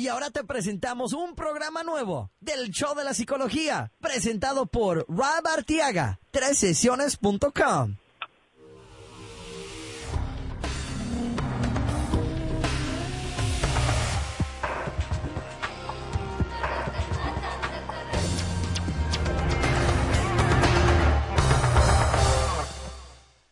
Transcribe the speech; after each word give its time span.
Y 0.00 0.08
ahora 0.08 0.30
te 0.30 0.44
presentamos 0.44 1.12
un 1.12 1.34
programa 1.34 1.82
nuevo 1.82 2.30
del 2.40 2.70
Show 2.70 2.94
de 2.94 3.04
la 3.04 3.12
Psicología, 3.12 3.92
presentado 4.00 4.64
por 4.64 5.04
Rob 5.10 5.46
Artiaga, 5.46 6.20
sesiones.com. 6.54 7.96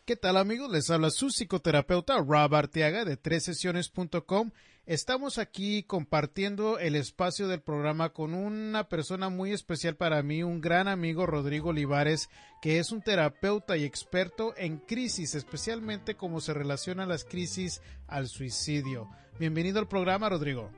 ¿Qué 0.09 0.15
tal 0.15 0.37
amigos? 0.37 0.71
Les 0.71 0.89
habla 0.89 1.11
su 1.11 1.29
psicoterapeuta 1.29 2.17
Rob 2.17 2.55
Arteaga 2.55 3.05
de 3.05 3.39
sesiones.com. 3.39 4.49
Estamos 4.87 5.37
aquí 5.37 5.83
compartiendo 5.83 6.79
el 6.79 6.95
espacio 6.95 7.47
del 7.47 7.61
programa 7.61 8.09
con 8.09 8.33
una 8.33 8.85
persona 8.85 9.29
muy 9.29 9.51
especial 9.51 9.97
para 9.97 10.23
mí, 10.23 10.41
un 10.41 10.61
gran 10.61 10.87
amigo 10.87 11.27
Rodrigo 11.27 11.69
Olivares, 11.69 12.27
que 12.59 12.79
es 12.79 12.91
un 12.91 13.03
terapeuta 13.03 13.77
y 13.77 13.83
experto 13.83 14.55
en 14.57 14.79
crisis, 14.79 15.35
especialmente 15.35 16.15
cómo 16.15 16.39
se 16.39 16.55
relacionan 16.55 17.07
las 17.07 17.23
crisis 17.23 17.79
al 18.07 18.25
suicidio. 18.29 19.07
Bienvenido 19.39 19.77
al 19.77 19.87
programa, 19.87 20.27
Rodrigo. 20.27 20.71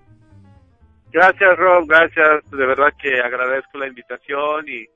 Gracias, 1.14 1.56
Rob, 1.56 1.88
gracias. 1.88 2.52
De 2.52 2.66
verdad 2.66 2.92
que 3.02 3.22
agradezco 3.22 3.78
la 3.78 3.88
invitación 3.88 4.68
y 4.68 4.90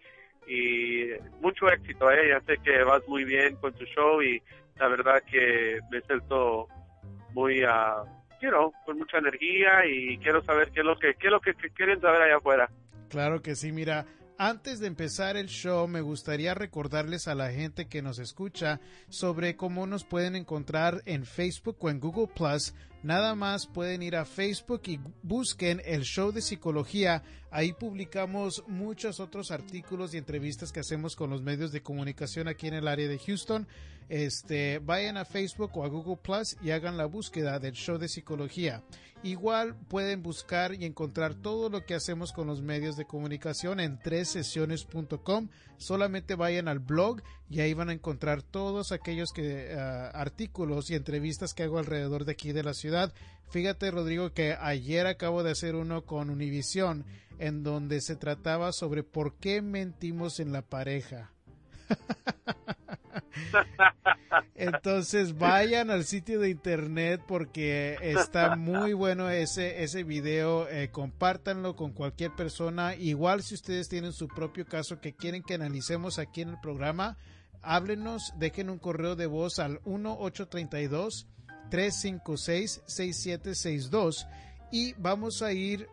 y 0.48 1.09
mucho 1.41 1.70
éxito, 1.70 2.12
¿eh? 2.12 2.30
ya 2.30 2.41
sé 2.41 2.58
que 2.63 2.84
vas 2.84 3.02
muy 3.08 3.23
bien 3.23 3.55
con 3.58 3.73
tu 3.73 3.86
show 3.86 4.22
y 4.22 4.41
la 4.77 4.88
verdad 4.88 5.22
que 5.30 5.80
me 5.91 6.02
siento 6.02 6.67
muy, 7.34 7.63
uh, 7.63 8.72
con 8.86 8.98
mucha 8.98 9.17
energía 9.17 9.86
y 9.86 10.17
quiero 10.20 10.44
saber 10.44 10.70
qué 10.72 10.81
es 10.81 10.86
lo 10.86 10.98
que, 10.98 11.16
qué 11.16 11.27
es 11.27 11.31
lo 11.31 11.39
que 11.39 11.53
quieren 11.53 12.00
saber 12.00 12.22
allá 12.22 12.38
afuera. 12.38 12.70
Claro 13.09 13.41
que 13.41 13.55
sí, 13.55 13.72
mira, 13.72 14.05
antes 14.38 14.80
de 14.80 14.88
empezar 14.88 15.38
el 15.38 15.47
show, 15.47 15.88
me 15.88 16.02
gustaría 16.02 16.53
recordarles 16.53 17.28
a 17.28 17.36
la 17.36 17.52
gente 17.52 17.88
que 17.88 18.02
nos 18.02 18.19
escucha 18.19 18.81
sobre 19.09 19.55
cómo 19.55 19.88
nos 19.88 20.03
pueden 20.03 20.36
encontrar 20.36 21.02
en 21.05 21.25
Facebook 21.25 21.77
o 21.80 21.89
en 21.89 22.00
Google 22.00 22.27
Plus. 22.27 22.73
Nada 23.03 23.36
más 23.36 23.67
pueden 23.67 24.02
ir 24.02 24.16
a 24.16 24.25
Facebook 24.25 24.81
y 24.86 25.00
busquen 25.22 25.81
el 25.86 26.03
show 26.03 26.31
de 26.31 26.42
psicología. 26.42 27.23
Ahí 27.52 27.72
publicamos 27.72 28.64
muchos 28.67 29.19
otros 29.19 29.52
artículos 29.52 30.14
y 30.14 30.17
entrevistas 30.17 30.72
que 30.72 30.80
hacemos 30.80 31.16
con 31.16 31.30
los 31.30 31.42
medios 31.42 31.72
de 31.72 31.83
comunicación 31.83 32.47
aquí 32.47 32.67
en 32.67 32.73
el 32.73 32.88
área 32.88 33.08
de 33.08 33.20
Houston. 33.20 33.67
Este, 34.09 34.80
vayan 34.80 35.17
a 35.17 35.25
Facebook 35.25 35.72
o 35.75 35.84
a 35.84 35.88
Google 35.88 36.17
Plus 36.17 36.58
y 36.61 36.72
hagan 36.72 36.98
la 36.98 37.06
búsqueda 37.06 37.59
del 37.59 37.73
show 37.73 37.98
de 37.98 38.08
psicología. 38.08 38.84
Igual 39.23 39.75
pueden 39.88 40.22
buscar 40.22 40.75
y 40.75 40.86
encontrar 40.86 41.34
todo 41.34 41.70
lo 41.70 41.84
que 41.84 41.95
hacemos 41.95 42.31
con 42.31 42.45
los 42.45 42.61
medios 42.61 42.95
de 42.95 43.06
comunicación 43.06 43.80
en 43.80 43.98
tres 43.98 44.30
sesiones.com. 44.30 45.50
Solamente 45.78 46.36
vayan 46.36 46.67
al 46.67 46.78
blog 46.78 47.23
y 47.50 47.61
ahí 47.61 47.73
van 47.73 47.89
a 47.89 47.94
encontrar 47.94 48.44
todos 48.44 48.92
aquellos 48.92 49.31
que, 49.31 49.73
ah, 49.76 50.11
artículos 50.14 50.92
y 50.92 50.95
entrevistas 50.95 51.56
que 51.56 51.64
hago 51.64 51.80
alrededor 51.80 52.26
de 52.26 52.33
aquí 52.33 52.52
de 52.52 52.64
la 52.64 52.76
ciudad. 52.76 53.14
Fíjate, 53.50 53.89
Rodrigo, 53.89 54.31
que 54.31 54.53
ayer 54.53 55.08
acabo 55.08 55.42
de 55.42 55.52
hacer 55.52 55.73
uno 55.73 56.06
con 56.06 56.30
Univision 56.30 57.03
en 57.39 57.64
donde 57.64 58.02
se 58.02 58.16
trataba 58.16 58.72
sobre 58.72 59.03
por 59.03 59.38
qué 59.38 59.64
mentimos 59.64 60.39
en 60.39 60.52
la 60.52 60.61
pareja. 60.61 61.31
Entonces 64.55 65.38
vayan 65.38 65.89
al 65.89 66.05
sitio 66.05 66.39
de 66.39 66.50
internet 66.50 67.22
porque 67.28 67.97
está 68.02 68.55
muy 68.55 68.94
bueno 68.94 69.30
ese, 69.30 69.83
ese 69.83 70.03
video. 70.03 70.67
Eh, 70.69 70.89
compártanlo 70.92 71.75
con 71.75 71.92
cualquier 71.92 72.31
persona. 72.36 72.95
Igual 72.95 73.44
si 73.44 73.55
ustedes 73.55 73.89
tienen 73.89 74.14
su 74.14 74.27
propio 74.27 74.66
caso 74.66 75.00
que 75.00 75.14
quieren 75.14 75.44
que 75.44 75.55
analicemos 75.55 76.19
aquí 76.19 76.42
en 76.42 76.50
el 76.50 76.59
programa, 76.59 77.17
háblenos, 77.61 78.33
dejen 78.38 78.70
un 78.70 78.80
correo 78.80 79.15
de 79.15 79.26
voz 79.26 79.60
al 79.60 79.81
1832 79.86 81.27
356 81.70 82.81
6762 82.86 84.27
y 84.71 84.93
vamos 84.93 85.42
a 85.42 85.52
ir 85.52 85.87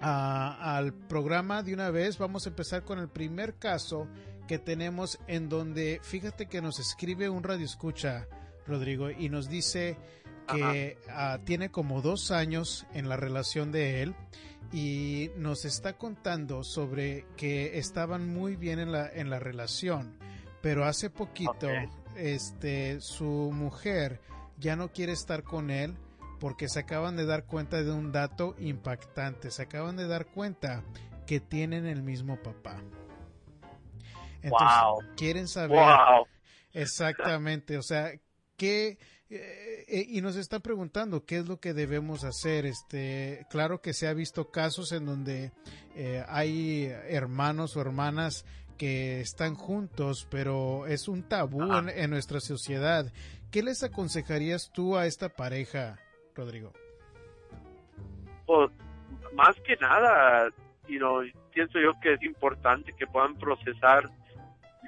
al 0.00 0.94
programa 0.94 1.62
de 1.62 1.74
una 1.74 1.90
vez. 1.90 2.18
Vamos 2.18 2.46
a 2.46 2.50
empezar 2.50 2.84
con 2.84 2.98
el 2.98 3.08
primer 3.08 3.58
caso 3.58 4.08
que 4.48 4.58
tenemos 4.58 5.20
en 5.28 5.48
donde, 5.48 6.00
fíjate 6.02 6.46
que 6.46 6.60
nos 6.60 6.80
escribe 6.80 7.28
un 7.28 7.44
radio 7.44 7.64
escucha, 7.64 8.26
Rodrigo, 8.66 9.10
y 9.10 9.28
nos 9.28 9.48
dice 9.48 9.96
que 10.48 10.96
ah, 11.10 11.38
tiene 11.44 11.70
como 11.70 12.00
dos 12.00 12.30
años 12.32 12.86
en 12.94 13.08
la 13.08 13.16
relación 13.16 13.70
de 13.70 14.02
él 14.02 14.16
y 14.72 15.30
nos 15.36 15.66
está 15.66 15.92
contando 15.92 16.64
sobre 16.64 17.26
que 17.36 17.78
estaban 17.78 18.28
muy 18.32 18.56
bien 18.56 18.78
en 18.78 18.90
la, 18.90 19.08
en 19.08 19.28
la 19.30 19.38
relación, 19.38 20.16
pero 20.62 20.86
hace 20.86 21.10
poquito 21.10 21.68
este, 22.16 23.00
su 23.02 23.50
mujer 23.52 24.20
ya 24.58 24.76
no 24.76 24.90
quiere 24.90 25.12
estar 25.12 25.42
con 25.44 25.70
él 25.70 25.94
porque 26.40 26.68
se 26.68 26.80
acaban 26.80 27.16
de 27.16 27.26
dar 27.26 27.44
cuenta 27.44 27.82
de 27.82 27.92
un 27.92 28.12
dato 28.12 28.56
impactante, 28.58 29.50
se 29.50 29.62
acaban 29.62 29.96
de 29.96 30.06
dar 30.06 30.26
cuenta 30.26 30.82
que 31.26 31.38
tienen 31.38 31.84
el 31.84 32.02
mismo 32.02 32.42
papá. 32.42 32.82
Entonces, 34.42 35.08
quieren 35.16 35.48
saber 35.48 35.86
exactamente, 36.72 37.78
o 37.78 37.82
sea, 37.82 38.12
qué 38.56 38.98
eh, 39.30 39.84
eh, 39.88 40.06
y 40.08 40.22
nos 40.22 40.36
están 40.36 40.62
preguntando 40.62 41.26
qué 41.26 41.36
es 41.36 41.48
lo 41.48 41.58
que 41.60 41.74
debemos 41.74 42.24
hacer. 42.24 42.64
Este, 42.64 43.46
claro 43.50 43.80
que 43.80 43.92
se 43.92 44.08
ha 44.08 44.14
visto 44.14 44.50
casos 44.50 44.92
en 44.92 45.04
donde 45.04 45.52
eh, 45.96 46.24
hay 46.28 46.86
hermanos 47.08 47.76
o 47.76 47.80
hermanas 47.80 48.46
que 48.78 49.20
están 49.20 49.54
juntos, 49.54 50.26
pero 50.30 50.86
es 50.86 51.08
un 51.08 51.28
tabú 51.28 51.62
en, 51.88 52.10
nuestra 52.10 52.40
sociedad. 52.40 53.12
¿Qué 53.50 53.62
les 53.62 53.82
aconsejarías 53.82 54.70
tú 54.72 54.96
a 54.96 55.06
esta 55.06 55.28
pareja, 55.28 55.98
Rodrigo? 56.34 56.72
Pues, 58.46 58.70
más 59.34 59.56
que 59.66 59.76
nada, 59.76 60.48
pienso 60.86 61.80
yo 61.80 61.92
que 62.00 62.14
es 62.14 62.22
importante 62.22 62.94
que 62.94 63.06
puedan 63.06 63.34
procesar 63.34 64.08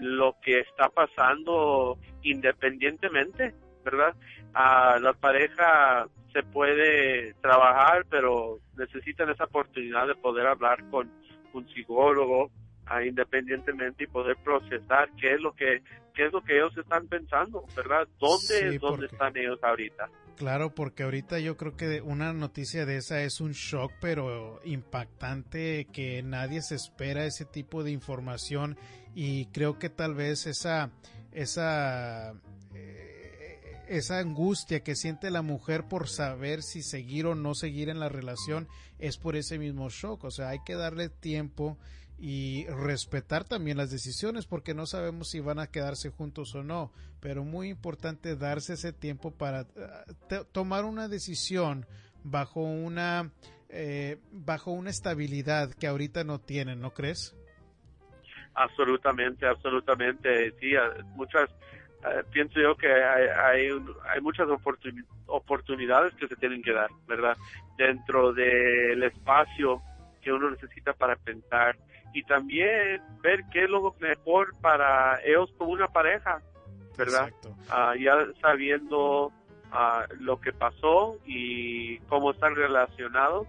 lo 0.00 0.36
que 0.42 0.60
está 0.60 0.88
pasando 0.88 1.98
independientemente, 2.22 3.54
¿verdad? 3.84 4.14
A 4.54 4.98
la 4.98 5.12
pareja 5.12 6.06
se 6.32 6.42
puede 6.42 7.34
trabajar, 7.34 8.06
pero 8.08 8.58
necesitan 8.76 9.30
esa 9.30 9.44
oportunidad 9.44 10.06
de 10.06 10.14
poder 10.14 10.46
hablar 10.46 10.88
con 10.90 11.10
un 11.52 11.68
psicólogo 11.68 12.50
ah, 12.90 13.04
independientemente 13.04 14.04
y 14.04 14.06
poder 14.06 14.36
procesar 14.44 15.08
qué 15.18 15.34
es 15.34 15.40
lo 15.40 15.52
que 15.54 15.82
qué 16.14 16.26
es 16.26 16.32
lo 16.32 16.42
que 16.42 16.56
ellos 16.56 16.76
están 16.76 17.06
pensando, 17.06 17.64
¿verdad? 17.74 18.06
¿Dónde, 18.18 18.78
¿dónde 18.78 19.06
están 19.06 19.34
ellos 19.36 19.58
ahorita? 19.62 20.10
Claro, 20.36 20.74
porque 20.74 21.04
ahorita 21.04 21.38
yo 21.38 21.56
creo 21.56 21.76
que 21.76 22.00
una 22.00 22.32
noticia 22.32 22.84
de 22.84 22.96
esa 22.96 23.22
es 23.22 23.40
un 23.40 23.52
shock, 23.52 23.92
pero 24.00 24.60
impactante, 24.64 25.86
que 25.92 26.22
nadie 26.22 26.62
se 26.62 26.74
espera 26.74 27.26
ese 27.26 27.44
tipo 27.44 27.84
de 27.84 27.92
información 27.92 28.76
y 29.14 29.46
creo 29.46 29.78
que 29.78 29.88
tal 29.88 30.14
vez 30.14 30.46
esa, 30.46 30.90
esa, 31.32 32.32
eh, 32.74 33.84
esa 33.88 34.18
angustia 34.18 34.80
que 34.80 34.96
siente 34.96 35.30
la 35.30 35.42
mujer 35.42 35.84
por 35.88 36.08
saber 36.08 36.62
si 36.62 36.82
seguir 36.82 37.26
o 37.26 37.34
no 37.34 37.54
seguir 37.54 37.88
en 37.88 38.00
la 38.00 38.08
relación 38.08 38.66
es 38.98 39.16
por 39.16 39.36
ese 39.36 39.58
mismo 39.58 39.90
shock, 39.90 40.24
o 40.24 40.30
sea, 40.30 40.48
hay 40.48 40.60
que 40.64 40.74
darle 40.74 41.08
tiempo 41.08 41.78
y 42.20 42.66
respetar 42.66 43.44
también 43.44 43.78
las 43.78 43.90
decisiones 43.90 44.46
porque 44.46 44.74
no 44.74 44.84
sabemos 44.84 45.30
si 45.30 45.40
van 45.40 45.58
a 45.58 45.68
quedarse 45.68 46.10
juntos 46.10 46.54
o 46.54 46.62
no, 46.62 46.92
pero 47.18 47.44
muy 47.44 47.70
importante 47.70 48.36
darse 48.36 48.74
ese 48.74 48.92
tiempo 48.92 49.30
para 49.30 49.62
eh, 49.62 50.44
tomar 50.52 50.84
una 50.84 51.08
decisión 51.08 51.86
bajo 52.22 52.60
una 52.60 53.30
eh, 53.70 54.18
bajo 54.32 54.70
una 54.70 54.90
estabilidad 54.90 55.72
que 55.72 55.86
ahorita 55.86 56.22
no 56.24 56.40
tienen, 56.40 56.80
¿no 56.80 56.92
crees? 56.92 57.34
Absolutamente, 58.52 59.46
absolutamente, 59.46 60.52
sí, 60.60 60.72
muchas 61.14 61.48
eh, 62.04 62.22
pienso 62.30 62.60
yo 62.60 62.76
que 62.76 62.92
hay, 62.92 63.28
hay, 63.28 63.68
hay 64.10 64.20
muchas 64.20 64.46
oportunidades 65.26 66.12
que 66.16 66.28
se 66.28 66.36
tienen 66.36 66.62
que 66.62 66.72
dar, 66.72 66.90
¿verdad? 67.08 67.34
Dentro 67.78 68.34
del 68.34 69.02
espacio 69.04 69.80
que 70.20 70.32
uno 70.32 70.50
necesita 70.50 70.92
para 70.92 71.16
pensar 71.16 71.78
y 72.12 72.22
también 72.24 73.02
ver 73.22 73.44
qué 73.52 73.64
es 73.64 73.70
lo 73.70 73.94
mejor 74.00 74.54
para 74.60 75.20
ellos 75.24 75.50
como 75.56 75.72
una 75.72 75.88
pareja, 75.88 76.42
¿verdad? 76.96 77.30
Ah, 77.68 77.94
ya 77.98 78.14
sabiendo 78.40 79.32
ah, 79.70 80.06
lo 80.18 80.40
que 80.40 80.52
pasó 80.52 81.18
y 81.24 81.98
cómo 82.08 82.32
están 82.32 82.54
relacionados, 82.54 83.46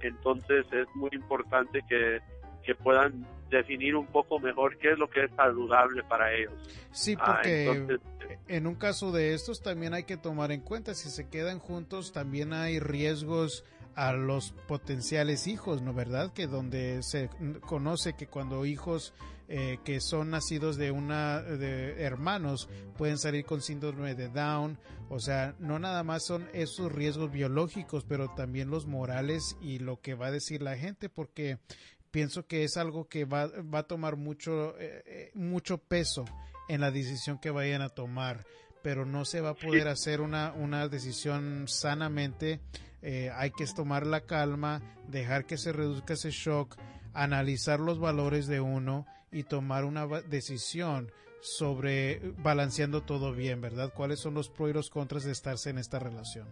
entonces 0.00 0.66
es 0.72 0.86
muy 0.94 1.10
importante 1.12 1.80
que, 1.88 2.20
que 2.64 2.74
puedan 2.74 3.26
definir 3.50 3.96
un 3.96 4.06
poco 4.06 4.38
mejor 4.38 4.78
qué 4.78 4.92
es 4.92 4.98
lo 4.98 5.08
que 5.10 5.24
es 5.24 5.30
saludable 5.36 6.02
para 6.04 6.32
ellos. 6.32 6.52
Sí, 6.92 7.16
ah, 7.20 7.40
porque 7.42 7.98
en 8.48 8.66
un 8.66 8.74
caso 8.74 9.12
de 9.12 9.34
estos 9.34 9.62
también 9.62 9.94
hay 9.94 10.04
que 10.04 10.16
tomar 10.16 10.52
en 10.52 10.60
cuenta 10.60 10.94
si 10.94 11.10
se 11.10 11.28
quedan 11.28 11.58
juntos 11.58 12.12
también 12.12 12.52
hay 12.52 12.78
riesgos 12.78 13.64
a 13.94 14.12
los 14.12 14.52
potenciales 14.68 15.46
hijos, 15.46 15.82
¿no 15.82 15.92
verdad? 15.92 16.32
Que 16.32 16.46
donde 16.46 17.02
se 17.02 17.30
conoce 17.60 18.14
que 18.14 18.26
cuando 18.26 18.64
hijos 18.64 19.12
eh, 19.52 19.78
que 19.84 20.00
son 20.00 20.30
nacidos 20.30 20.76
de 20.76 20.92
una 20.92 21.42
de 21.42 22.02
hermanos 22.02 22.68
pueden 22.96 23.18
salir 23.18 23.44
con 23.44 23.62
síndrome 23.62 24.14
de 24.14 24.28
Down, 24.28 24.78
o 25.08 25.18
sea, 25.18 25.56
no 25.58 25.80
nada 25.80 26.04
más 26.04 26.24
son 26.24 26.48
esos 26.52 26.92
riesgos 26.92 27.32
biológicos, 27.32 28.04
pero 28.04 28.30
también 28.30 28.70
los 28.70 28.86
morales 28.86 29.56
y 29.60 29.80
lo 29.80 30.00
que 30.00 30.14
va 30.14 30.28
a 30.28 30.30
decir 30.30 30.62
la 30.62 30.76
gente, 30.76 31.08
porque 31.08 31.58
pienso 32.12 32.46
que 32.46 32.62
es 32.62 32.76
algo 32.76 33.08
que 33.08 33.24
va, 33.24 33.48
va 33.48 33.80
a 33.80 33.86
tomar 33.88 34.16
mucho, 34.16 34.78
eh, 34.78 35.02
eh, 35.04 35.30
mucho 35.34 35.78
peso 35.78 36.24
en 36.68 36.80
la 36.80 36.92
decisión 36.92 37.38
que 37.38 37.50
vayan 37.50 37.82
a 37.82 37.88
tomar, 37.88 38.46
pero 38.82 39.04
no 39.04 39.24
se 39.24 39.40
va 39.40 39.50
a 39.50 39.54
poder 39.54 39.88
hacer 39.88 40.20
una, 40.20 40.52
una 40.52 40.86
decisión 40.86 41.64
sanamente. 41.66 42.60
Eh, 43.02 43.30
hay 43.34 43.50
que 43.50 43.64
tomar 43.66 44.06
la 44.06 44.20
calma, 44.20 44.82
dejar 45.08 45.46
que 45.46 45.56
se 45.56 45.72
reduzca 45.72 46.14
ese 46.14 46.30
shock, 46.30 46.76
analizar 47.14 47.80
los 47.80 47.98
valores 47.98 48.46
de 48.46 48.60
uno 48.60 49.06
y 49.32 49.44
tomar 49.44 49.84
una 49.84 50.06
decisión 50.06 51.10
sobre 51.40 52.20
balanceando 52.38 53.02
todo 53.02 53.32
bien, 53.32 53.60
¿verdad? 53.60 53.92
¿Cuáles 53.94 54.20
son 54.20 54.34
los 54.34 54.50
pros 54.50 54.70
y 54.70 54.72
los 54.74 54.90
contras 54.90 55.24
de 55.24 55.32
estarse 55.32 55.70
en 55.70 55.78
esta 55.78 55.98
relación? 55.98 56.48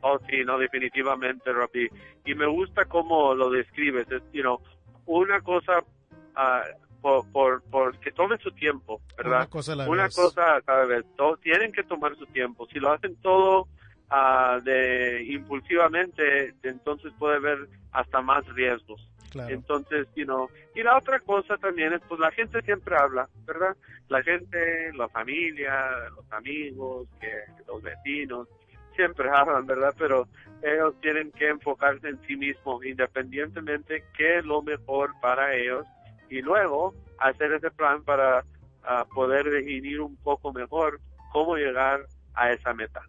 Oh, 0.00 0.18
sí, 0.28 0.44
no, 0.44 0.58
definitivamente, 0.58 1.50
Rafi. 1.52 1.88
Y 2.26 2.34
me 2.34 2.46
gusta 2.46 2.84
cómo 2.84 3.34
lo 3.34 3.48
describes. 3.48 4.10
Es, 4.10 4.22
you 4.32 4.42
know, 4.42 4.60
una 5.06 5.40
cosa 5.40 5.78
uh, 5.78 7.00
por, 7.00 7.30
por, 7.32 7.62
por, 7.62 7.98
que 8.00 8.12
tome 8.12 8.36
su 8.38 8.50
tiempo, 8.52 9.00
¿verdad? 9.16 9.38
Una 9.38 9.46
cosa 9.46 9.72
a 9.72 9.76
la 9.76 9.88
una 9.88 10.02
vez. 10.04 10.14
cosa 10.14 10.60
cada 10.62 10.84
vez. 10.84 11.06
Todo, 11.16 11.38
tienen 11.38 11.72
que 11.72 11.84
tomar 11.84 12.16
su 12.16 12.26
tiempo. 12.26 12.66
Si 12.66 12.80
lo 12.80 12.92
hacen 12.92 13.16
todo 13.22 13.68
uh, 14.10 14.60
de 14.62 15.24
impulsivamente, 15.24 16.54
entonces 16.62 17.12
puede 17.18 17.36
haber 17.36 17.68
hasta 17.92 18.20
más 18.20 18.46
riesgos. 18.54 19.08
Claro. 19.30 19.52
Entonces, 19.52 20.06
you 20.14 20.24
know, 20.24 20.48
y 20.76 20.82
la 20.82 20.96
otra 20.96 21.18
cosa 21.18 21.56
también 21.56 21.92
es, 21.92 22.00
pues 22.08 22.20
la 22.20 22.30
gente 22.30 22.62
siempre 22.62 22.96
habla, 22.96 23.28
¿verdad? 23.44 23.76
La 24.08 24.22
gente, 24.22 24.92
la 24.94 25.08
familia, 25.08 25.90
los 26.14 26.30
amigos, 26.32 27.08
que 27.20 27.32
los 27.66 27.82
vecinos, 27.82 28.48
siempre 28.94 29.28
hablan, 29.34 29.66
¿verdad? 29.66 29.94
Pero 29.98 30.28
ellos 30.62 30.94
tienen 31.00 31.32
que 31.32 31.48
enfocarse 31.48 32.08
en 32.08 32.20
sí 32.26 32.36
mismos, 32.36 32.84
independientemente 32.84 34.04
qué 34.16 34.38
es 34.38 34.44
lo 34.44 34.62
mejor 34.62 35.10
para 35.20 35.54
ellos, 35.54 35.84
y 36.30 36.40
luego 36.40 36.94
hacer 37.18 37.52
ese 37.52 37.70
plan 37.70 38.02
para 38.02 38.40
uh, 38.40 39.08
poder 39.14 39.50
definir 39.50 40.00
un 40.00 40.16
poco 40.16 40.52
mejor 40.52 41.00
cómo 41.32 41.56
llegar 41.56 42.06
a 42.34 42.52
esa 42.52 42.72
meta. 42.72 43.02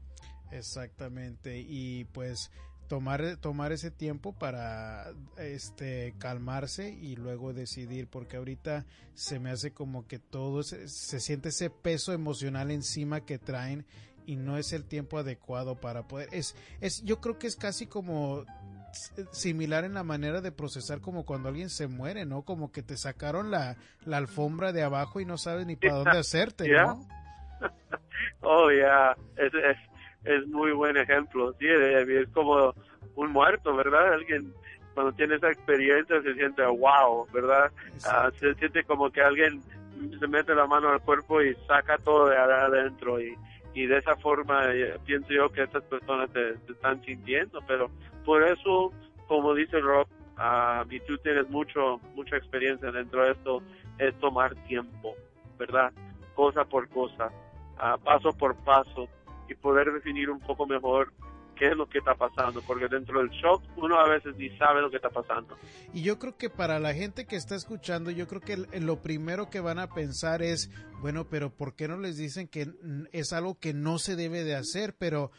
Exactamente, 0.58 1.60
y 1.60 2.06
pues 2.06 2.52
tomar 2.88 3.38
tomar 3.38 3.72
ese 3.72 3.90
tiempo 3.90 4.34
para 4.34 5.12
este 5.38 6.14
calmarse 6.20 6.90
y 6.90 7.16
luego 7.16 7.52
decidir 7.52 8.08
porque 8.08 8.38
ahorita 8.38 8.86
se 9.16 9.40
me 9.40 9.50
hace 9.50 9.74
como 9.74 10.08
que 10.08 10.20
todo 10.20 10.62
se, 10.62 10.88
se, 10.88 11.20
siente 11.20 11.50
ese 11.50 11.72
peso 11.72 12.14
emocional 12.14 12.70
encima 12.70 13.26
que 13.26 13.40
traen 13.40 13.88
y 14.28 14.36
no 14.36 14.58
es 14.58 14.72
el 14.72 14.86
tiempo 14.86 15.18
adecuado 15.18 15.82
para 15.82 16.08
poder 16.08 16.30
es 16.32 16.56
es 16.80 17.04
yo 17.04 17.22
creo 17.22 17.40
que 17.40 17.48
es 17.48 17.56
casi 17.56 17.88
como 17.88 18.46
similar 19.32 19.84
en 19.84 19.94
la 19.94 20.04
manera 20.04 20.42
de 20.42 20.52
procesar 20.52 21.02
como 21.02 21.26
cuando 21.26 21.50
alguien 21.50 21.70
se 21.70 21.88
muere, 21.88 22.26
¿no? 22.26 22.44
Como 22.44 22.72
que 22.72 22.82
te 22.82 22.98
sacaron 22.98 23.52
la, 23.52 23.76
la 24.06 24.18
alfombra 24.18 24.72
de 24.72 24.84
abajo 24.84 25.20
y 25.20 25.26
no 25.26 25.38
sabes 25.38 25.66
ni 25.66 25.76
para 25.76 25.96
dónde 25.96 26.18
hacerte. 26.18 26.70
¿no? 26.70 27.06
oh, 28.42 28.72
yeah. 28.72 29.16
es, 29.38 29.54
es, 29.54 29.78
es 30.26 30.48
muy 30.48 30.72
buen 30.72 30.98
ejemplo. 30.98 31.54
Sí, 31.60 31.68
es 31.68 32.30
como 32.30 32.74
un 33.16 33.32
muerto, 33.32 33.76
¿verdad? 33.76 34.14
Alguien 34.14 34.54
cuando 34.96 35.12
tiene 35.12 35.36
esa 35.36 35.52
experiencia 35.52 36.22
se 36.22 36.34
siente 36.34 36.66
wow, 36.66 37.28
¿verdad? 37.32 37.72
Uh, 37.98 38.32
se 38.40 38.56
siente 38.56 38.84
como 38.86 39.12
que 39.12 39.22
alguien 39.22 39.62
se 40.20 40.28
mete 40.28 40.56
la 40.56 40.66
mano 40.66 40.90
al 40.90 41.02
cuerpo 41.02 41.42
y 41.42 41.54
saca 41.68 41.98
todo 41.98 42.30
de 42.30 42.38
adentro 42.38 43.22
y, 43.22 43.36
y 43.74 43.86
de 43.86 43.98
esa 43.98 44.16
forma 44.16 44.74
eh, 44.74 44.98
pienso 45.06 45.32
yo 45.34 45.50
que 45.50 45.64
estas 45.64 45.84
personas 45.84 46.30
se, 46.32 46.58
se, 46.66 46.72
están 46.72 47.04
sintiendo, 47.04 47.60
pero 47.68 47.90
por 48.24 48.44
eso, 48.44 48.92
como 49.28 49.54
dice 49.54 49.80
Rob, 49.80 50.08
uh, 50.38 50.90
y 50.90 51.00
tú 51.02 51.18
tienes 51.18 51.50
mucho, 51.50 52.00
mucha 52.16 52.38
experiencia 52.38 52.92
dentro 52.92 53.26
de 53.26 53.32
esto, 53.32 53.62
es 54.00 54.18
tomar 54.20 54.56
tiempo, 54.68 55.14
¿verdad? 55.60 55.92
Cosa 56.36 56.64
por 56.64 56.88
cosa, 56.90 57.32
uh, 57.78 58.02
paso 58.02 58.32
por 58.32 58.56
paso, 58.64 59.10
y 59.50 59.56
poder 59.56 59.92
definir 59.92 60.30
un 60.30 60.40
poco 60.40 60.66
mejor 60.66 61.14
qué 61.56 61.68
es 61.68 61.76
lo 61.76 61.88
que 61.88 62.00
está 62.00 62.16
pasando, 62.16 62.62
porque 62.62 62.88
dentro 62.88 63.20
del 63.20 63.30
shock 63.30 63.64
uno 63.78 63.98
a 63.98 64.08
veces 64.08 64.36
ni 64.36 64.50
sabe 64.58 64.82
lo 64.82 64.90
que 64.90 64.98
está 64.98 65.10
pasando. 65.10 65.58
Y 65.94 66.04
yo 66.04 66.20
creo 66.20 66.38
que 66.38 66.50
para 66.50 66.80
la 66.80 66.94
gente 66.94 67.26
que 67.26 67.36
está 67.36 67.56
escuchando, 67.56 68.12
yo 68.12 68.28
creo 68.28 68.42
que 68.42 68.58
lo 68.80 69.02
primero 69.02 69.50
que 69.50 69.62
van 69.62 69.80
a 69.80 69.88
pensar 69.88 70.42
es, 70.42 70.70
bueno, 71.02 71.28
pero 71.30 71.50
¿por 71.50 71.76
qué 71.76 71.88
no 71.88 71.98
les 71.98 72.18
dicen 72.18 72.48
que 72.48 72.68
es 73.12 73.34
algo 73.34 73.58
que 73.58 73.74
no 73.74 73.98
se 74.00 74.16
debe 74.16 74.44
de 74.44 74.56
hacer? 74.56 74.96
Pero 74.98 75.32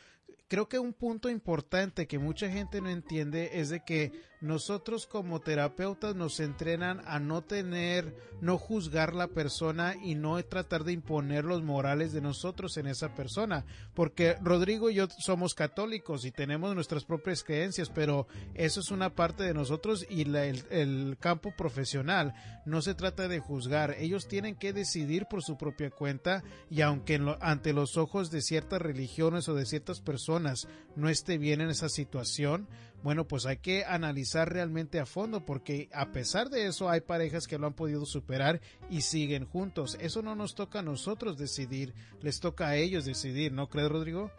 creo 0.48 0.68
que 0.68 0.78
un 0.78 0.92
punto 0.92 1.28
importante 1.28 2.06
que 2.06 2.18
mucha 2.18 2.48
gente 2.48 2.80
no 2.80 2.88
entiende 2.88 3.60
es 3.60 3.68
de 3.68 3.84
que 3.84 4.12
nosotros 4.40 5.06
como 5.06 5.40
terapeutas 5.40 6.14
nos 6.14 6.40
entrenan 6.40 7.00
a 7.06 7.18
no 7.18 7.42
tener, 7.42 8.14
no 8.40 8.58
juzgar 8.58 9.14
la 9.14 9.28
persona 9.28 9.94
y 10.02 10.14
no 10.14 10.42
tratar 10.44 10.84
de 10.84 10.92
imponer 10.92 11.44
los 11.44 11.62
morales 11.62 12.12
de 12.12 12.20
nosotros 12.20 12.76
en 12.76 12.86
esa 12.86 13.14
persona. 13.14 13.64
Porque 13.94 14.36
Rodrigo 14.42 14.90
y 14.90 14.96
yo 14.96 15.08
somos 15.18 15.54
católicos 15.54 16.24
y 16.24 16.32
tenemos 16.32 16.74
nuestras 16.74 17.04
propias 17.04 17.42
creencias, 17.42 17.88
pero 17.88 18.26
eso 18.54 18.80
es 18.80 18.90
una 18.90 19.14
parte 19.14 19.44
de 19.44 19.54
nosotros 19.54 20.06
y 20.08 20.24
la, 20.24 20.44
el, 20.44 20.64
el, 20.70 21.16
campo 21.18 21.54
profesional. 21.56 22.34
No 22.66 22.82
se 22.82 22.94
trata 22.94 23.28
de 23.28 23.40
juzgar. 23.40 23.96
Ellos 23.98 24.28
tienen 24.28 24.56
que 24.56 24.72
decidir 24.72 25.26
por 25.26 25.42
su 25.42 25.56
propia 25.56 25.90
cuenta 25.90 26.42
y 26.70 26.82
aunque 26.82 27.18
lo, 27.18 27.38
ante 27.40 27.72
los 27.72 27.96
ojos 27.96 28.30
de 28.30 28.42
ciertas 28.42 28.82
religiones 28.82 29.48
o 29.48 29.54
de 29.54 29.66
ciertas 29.66 30.00
personas 30.00 30.68
no 30.94 31.08
esté 31.08 31.38
bien 31.38 31.60
en 31.60 31.70
esa 31.70 31.88
situación, 31.88 32.68
bueno, 33.06 33.28
pues 33.28 33.46
hay 33.46 33.58
que 33.58 33.84
analizar 33.84 34.52
realmente 34.52 34.98
a 34.98 35.06
fondo 35.06 35.46
porque 35.46 35.88
a 35.94 36.06
pesar 36.06 36.48
de 36.48 36.66
eso 36.66 36.90
hay 36.90 37.02
parejas 37.02 37.46
que 37.46 37.56
lo 37.56 37.68
han 37.68 37.72
podido 37.72 38.04
superar 38.04 38.58
y 38.90 39.02
siguen 39.02 39.46
juntos. 39.46 39.96
Eso 40.00 40.22
no 40.22 40.34
nos 40.34 40.56
toca 40.56 40.80
a 40.80 40.82
nosotros 40.82 41.38
decidir, 41.38 41.94
les 42.20 42.40
toca 42.40 42.66
a 42.66 42.74
ellos 42.74 43.04
decidir, 43.04 43.52
¿no 43.52 43.68
crees, 43.68 43.90
Rodrigo? 43.90 44.32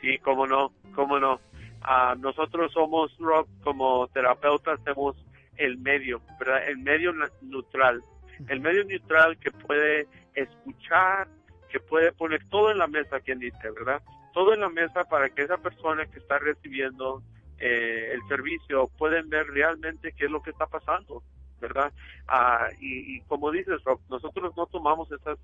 Sí, 0.00 0.18
cómo 0.24 0.44
no, 0.48 0.72
cómo 0.96 1.20
no. 1.20 1.34
Uh, 1.34 2.18
nosotros 2.18 2.72
somos, 2.72 3.16
Rob, 3.20 3.46
como 3.62 4.08
terapeutas, 4.08 4.80
somos 4.84 5.14
el 5.56 5.78
medio, 5.78 6.20
¿verdad? 6.40 6.68
El 6.68 6.78
medio 6.78 7.12
neutral. 7.42 8.02
El 8.48 8.60
medio 8.60 8.82
neutral 8.82 9.38
que 9.38 9.52
puede 9.52 10.08
escuchar, 10.34 11.28
que 11.70 11.78
puede 11.78 12.10
poner 12.10 12.44
todo 12.48 12.72
en 12.72 12.78
la 12.78 12.88
mesa, 12.88 13.20
quien 13.20 13.38
dice, 13.38 13.70
¿verdad? 13.70 14.02
Todo 14.34 14.52
en 14.52 14.62
la 14.62 14.68
mesa 14.68 15.04
para 15.04 15.30
que 15.30 15.42
esa 15.42 15.58
persona 15.58 16.06
que 16.06 16.18
está 16.18 16.40
recibiendo 16.40 17.22
eh, 17.64 18.10
el 18.12 18.20
servicio 18.26 18.88
pueden 18.98 19.28
ver 19.28 19.46
realmente 19.46 20.12
qué 20.16 20.24
es 20.24 20.30
lo 20.32 20.42
que 20.42 20.50
está 20.50 20.66
pasando, 20.66 21.22
¿verdad? 21.60 21.92
Ah, 22.26 22.66
y, 22.80 23.16
y, 23.16 23.20
como 23.22 23.52
dices, 23.52 23.80
Rob, 23.84 24.00
nosotros 24.10 24.52
no 24.56 24.66
tomamos 24.66 25.12
esas 25.12 25.38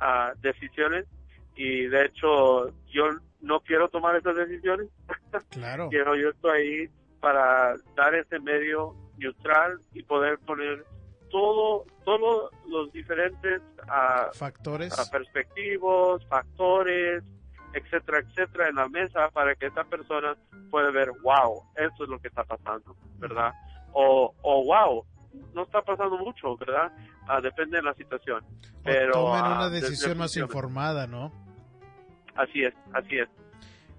ah, 0.00 0.32
decisiones 0.40 1.06
y 1.54 1.86
de 1.86 2.06
hecho 2.06 2.72
yo 2.88 3.10
no 3.40 3.60
quiero 3.60 3.88
tomar 3.88 4.16
esas 4.16 4.34
decisiones. 4.34 4.88
Claro. 5.50 5.88
quiero, 5.90 6.16
yo 6.16 6.30
estoy 6.30 6.58
ahí 6.58 6.88
para 7.20 7.76
dar 7.94 8.14
ese 8.16 8.40
medio 8.40 8.96
neutral 9.16 9.80
y 9.92 10.02
poder 10.02 10.38
poner 10.40 10.84
todo, 11.30 11.84
todos 12.04 12.50
los 12.68 12.92
diferentes 12.92 13.60
uh, 13.84 14.34
factores, 14.34 14.92
uh, 14.98 15.08
perspectivos, 15.08 16.26
factores, 16.26 17.22
etcétera, 17.72 18.18
etcétera, 18.18 18.68
en 18.68 18.76
la 18.76 18.88
mesa 18.88 19.28
para 19.30 19.54
que 19.54 19.66
esa 19.66 19.84
persona 19.84 20.36
pueda 20.70 20.90
ver, 20.90 21.10
wow, 21.22 21.62
eso 21.76 22.04
es 22.04 22.08
lo 22.08 22.18
que 22.18 22.28
está 22.28 22.44
pasando, 22.44 22.96
¿verdad? 23.18 23.52
O, 23.92 24.34
o 24.42 24.64
wow, 24.64 25.04
no 25.54 25.62
está 25.62 25.82
pasando 25.82 26.18
mucho, 26.18 26.56
¿verdad? 26.56 26.92
Uh, 27.28 27.40
depende 27.42 27.76
de 27.76 27.82
la 27.82 27.94
situación. 27.94 28.44
Pero, 28.82 29.12
tomen 29.12 29.44
una 29.44 29.68
decisión 29.68 30.18
más 30.18 30.36
informada, 30.36 31.06
¿no? 31.06 31.32
Así 32.34 32.62
es, 32.62 32.74
así 32.92 33.18
es. 33.18 33.28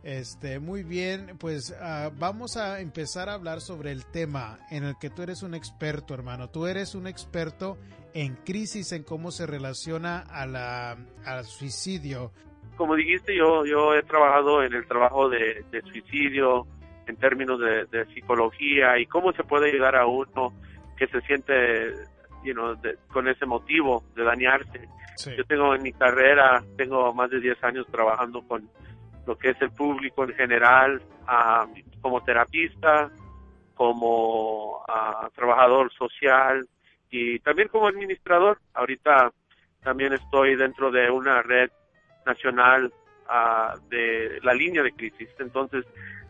Este, 0.04 0.60
muy 0.60 0.82
bien, 0.82 1.38
pues 1.38 1.70
uh, 1.80 2.12
vamos 2.18 2.58
a 2.58 2.80
empezar 2.80 3.30
a 3.30 3.34
hablar 3.34 3.62
sobre 3.62 3.92
el 3.92 4.06
tema 4.08 4.58
en 4.72 4.84
el 4.84 4.98
que 4.98 5.12
tú 5.12 5.22
eres 5.22 5.44
un 5.44 5.54
experto, 5.54 6.16
hermano. 6.16 6.50
Tú 6.50 6.66
eres 6.66 6.96
un 6.96 7.06
experto 7.06 7.78
en 8.14 8.36
crisis, 8.38 8.92
en 8.94 9.04
cómo 9.04 9.32
se 9.32 9.46
relaciona 9.46 10.20
a 10.20 10.48
la, 10.48 10.98
al 11.24 11.46
suicidio. 11.46 12.32
Como 12.76 12.96
dijiste, 12.96 13.36
yo, 13.36 13.66
yo 13.66 13.94
he 13.94 14.04
trabajado 14.04 14.64
en 14.64 14.74
el 14.74 14.88
trabajo 14.88 15.30
de, 15.30 15.64
de 15.72 15.82
suicidio 15.84 16.66
en 17.08 17.16
términos 17.18 17.60
de, 17.60 17.86
de, 17.86 18.06
psicología 18.14 18.98
y 18.98 19.06
cómo 19.06 19.34
se 19.34 19.44
puede 19.44 19.72
ayudar 19.72 19.96
a 19.96 20.06
uno 20.06 20.54
que 20.98 21.08
se 21.08 21.22
siente 21.22 21.94
you 22.44 22.54
know, 22.54 22.76
de, 22.76 22.98
con 23.08 23.28
ese 23.28 23.46
motivo 23.46 24.04
de 24.16 24.24
dañarse. 24.24 24.88
Sí. 25.16 25.32
Yo 25.38 25.44
tengo 25.46 25.76
en 25.76 25.84
mi 25.84 25.92
carrera, 25.94 26.64
tengo 26.78 27.14
más 27.14 27.30
de 27.30 27.40
10 27.40 27.64
años 27.64 27.88
trabajando 27.92 28.42
con 28.48 28.70
lo 29.26 29.38
que 29.38 29.50
es 29.50 29.62
el 29.62 29.72
público 29.72 30.24
en 30.24 30.34
general, 30.34 31.02
como 32.02 32.24
terapista, 32.24 33.12
como 33.76 34.84
trabajador 35.36 35.92
social 35.94 36.68
y 37.10 37.40
también 37.40 37.68
como 37.68 37.88
administrador. 37.88 38.60
Ahorita 38.74 39.32
también 39.84 40.14
estoy 40.14 40.56
dentro 40.56 40.92
de 40.92 41.10
una 41.10 41.42
red 41.42 41.70
nacional 42.26 42.92
de 43.90 44.40
la 44.44 44.54
línea 44.54 44.84
de 44.84 44.92
crisis. 44.92 45.30
Entonces, 45.40 45.86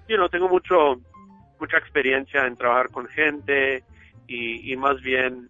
yo 0.08 0.18
no 0.18 0.30
tengo 0.30 0.48
mucho 0.48 1.00
mucha 1.62 1.78
experiencia 1.78 2.46
en 2.48 2.58
trabajar 2.58 2.90
con 2.90 3.08
gente 3.08 3.84
y, 4.28 4.76
más 4.78 5.00
bien 5.02 5.50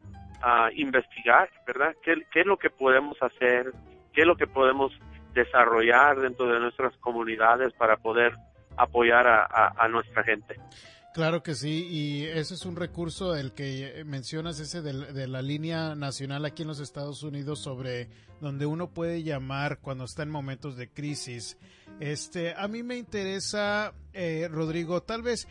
investigar, 0.73 1.49
¿verdad? 1.65 1.95
¿Qué, 2.03 2.25
es 2.33 2.45
lo 2.45 2.57
que 2.57 2.69
podemos 2.69 3.17
hacer? 3.21 3.71
¿Qué 4.13 4.21
es 4.21 4.27
lo 4.27 4.35
que 4.35 4.47
podemos 4.47 4.91
desarrollar 5.33 6.19
dentro 6.19 6.47
de 6.47 6.59
nuestras 6.59 6.95
comunidades 6.97 7.71
para 7.73 7.95
poder 7.97 8.33
apoyar 8.75 9.27
a, 9.27 9.87
nuestra 9.87 10.23
gente? 10.23 10.55
Claro 11.13 11.43
que 11.43 11.55
sí, 11.55 11.87
y 11.89 12.23
ese 12.23 12.53
es 12.53 12.65
un 12.65 12.77
recurso 12.77 13.35
el 13.35 13.51
que 13.51 14.03
mencionas, 14.05 14.59
ese 14.59 14.81
de, 14.81 15.27
la 15.27 15.41
línea 15.41 15.93
nacional 15.93 16.45
aquí 16.45 16.61
en 16.61 16.69
los 16.69 16.79
Estados 16.79 17.21
Unidos 17.23 17.59
sobre 17.59 18.09
donde 18.39 18.65
uno 18.65 18.89
puede 18.89 19.21
llamar 19.21 19.79
cuando 19.79 20.05
está 20.05 20.23
en 20.23 20.29
momentos 20.29 20.77
de 20.77 20.89
crisis. 20.89 21.57
Este, 21.99 22.53
a 22.55 22.67
mí 22.69 22.81
me 22.81 22.95
interesa, 22.95 23.93
eh, 24.13 24.47
Rodrigo, 24.49 25.03
tal 25.03 25.21
vez 25.21 25.47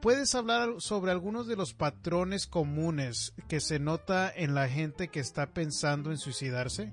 ¿Puedes 0.00 0.34
hablar 0.34 0.74
sobre 0.78 1.10
algunos 1.10 1.48
de 1.48 1.56
los 1.56 1.74
patrones 1.74 2.46
comunes 2.46 3.32
que 3.48 3.60
se 3.60 3.80
nota 3.80 4.30
en 4.32 4.54
la 4.54 4.68
gente 4.68 5.08
que 5.08 5.20
está 5.20 5.46
pensando 5.46 6.12
en 6.12 6.18
suicidarse? 6.18 6.92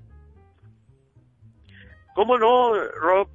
¿Cómo 2.16 2.38
no, 2.38 2.74
Rob? 2.76 3.28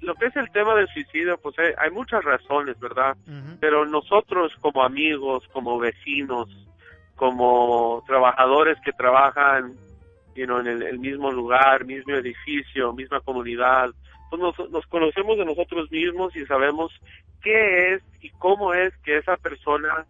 lo 0.00 0.14
que 0.14 0.26
es 0.26 0.36
el 0.36 0.50
tema 0.50 0.74
del 0.74 0.88
suicidio, 0.88 1.36
pues 1.38 1.58
hay, 1.58 1.72
hay 1.76 1.90
muchas 1.90 2.24
razones, 2.24 2.78
¿verdad? 2.80 3.16
Pero 3.60 3.84
nosotros 3.84 4.52
como 4.60 4.82
amigos, 4.82 5.46
como 5.52 5.78
vecinos, 5.78 6.48
como 7.16 8.02
trabajadores 8.06 8.78
que 8.82 8.92
trabajan 8.92 9.74
you 10.34 10.58
en 10.58 10.66
el, 10.66 10.98
mismo 10.98 11.30
lugar, 11.30 11.84
mismo 11.84 12.14
edificio, 12.14 12.92
misma 12.92 13.20
comunidad, 13.20 13.90
pues 14.30 14.40
nos, 14.40 14.70
nos 14.70 14.86
conocemos 14.86 15.36
de 15.36 15.44
nosotros 15.44 15.90
mismos 15.90 16.34
y 16.36 16.46
sabemos 16.46 16.92
qué 17.42 17.94
es 17.94 18.02
y 18.20 18.30
cómo 18.30 18.72
es 18.74 18.96
que 18.98 19.18
esa 19.18 19.36
persona 19.36 20.06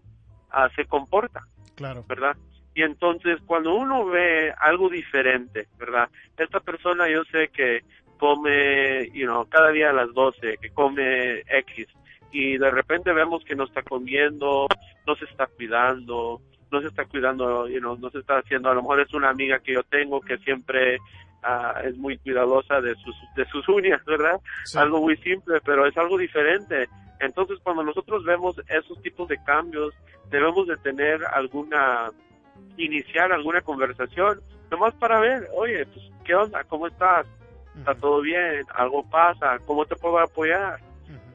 ah, 0.50 0.68
se 0.76 0.84
comporta. 0.84 1.46
Claro. 1.74 2.04
¿Verdad? 2.06 2.36
Y 2.74 2.82
entonces 2.82 3.38
cuando 3.46 3.74
uno 3.74 4.06
ve 4.06 4.52
algo 4.58 4.88
diferente, 4.88 5.66
¿verdad? 5.78 6.08
Esta 6.36 6.60
persona 6.60 7.08
yo 7.08 7.24
sé 7.24 7.48
que 7.48 7.82
come, 8.18 9.10
you 9.12 9.26
know, 9.26 9.46
cada 9.48 9.70
día 9.70 9.90
a 9.90 9.94
las 9.94 10.12
12, 10.12 10.58
que 10.60 10.70
come 10.70 11.40
X, 11.40 11.88
y 12.32 12.58
de 12.58 12.70
repente 12.70 13.12
vemos 13.12 13.44
que 13.44 13.56
no 13.56 13.64
está 13.64 13.82
comiendo, 13.82 14.66
no 15.06 15.16
se 15.16 15.24
está 15.24 15.46
cuidando, 15.46 16.40
no 16.70 16.80
se 16.80 16.88
está 16.88 17.04
cuidando, 17.06 17.68
you 17.68 17.80
know, 17.80 17.96
no 17.96 18.10
se 18.10 18.18
está 18.18 18.38
haciendo, 18.38 18.70
a 18.70 18.74
lo 18.74 18.82
mejor 18.82 19.00
es 19.00 19.12
una 19.14 19.30
amiga 19.30 19.58
que 19.58 19.74
yo 19.74 19.82
tengo 19.82 20.20
que 20.20 20.38
siempre 20.38 20.98
ah, 21.42 21.80
es 21.84 21.96
muy 21.96 22.18
cuidadosa 22.18 22.80
de 22.80 22.94
sus, 22.96 23.16
de 23.34 23.44
sus 23.46 23.68
uñas, 23.68 24.04
¿verdad? 24.04 24.40
Algo 24.76 25.00
muy 25.00 25.16
simple, 25.16 25.60
pero 25.64 25.86
es 25.86 25.96
algo 25.96 26.16
diferente. 26.16 26.88
Entonces, 27.20 27.58
cuando 27.62 27.82
nosotros 27.82 28.24
vemos 28.24 28.56
esos 28.68 29.00
tipos 29.02 29.28
de 29.28 29.42
cambios, 29.44 29.94
debemos 30.30 30.66
de 30.66 30.76
tener 30.78 31.20
alguna, 31.32 32.10
iniciar 32.84 33.32
alguna 33.32 33.60
conversación, 33.60 34.40
nomás 34.70 34.94
para 34.94 35.20
ver, 35.20 35.48
oye, 35.54 35.86
pues, 35.86 36.10
¿qué 36.24 36.34
onda? 36.34 36.64
¿Cómo 36.64 36.86
estás? 36.86 37.26
¿Está 37.76 37.94
todo 37.94 38.20
bien? 38.20 38.64
¿Algo 38.74 39.08
pasa? 39.08 39.58
¿Cómo 39.66 39.84
te 39.86 39.96
puedo 39.96 40.18
apoyar? 40.18 40.80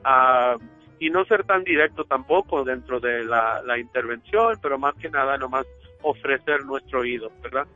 Ah, 0.03 0.55
y 0.99 1.09
no 1.09 1.25
ser 1.25 1.43
tan 1.43 1.63
directo 1.63 2.05
tampoco 2.05 2.63
dentro 2.63 2.99
de 2.99 3.23
la, 3.23 3.61
la 3.63 3.77
intervención, 3.77 4.57
pero 4.61 4.77
más 4.77 4.95
que 4.95 5.09
nada 5.09 5.37
nomás 5.37 5.65
ofrecer 6.03 6.63
nuestro 6.65 7.01
oído, 7.01 7.31
¿verdad? 7.41 7.67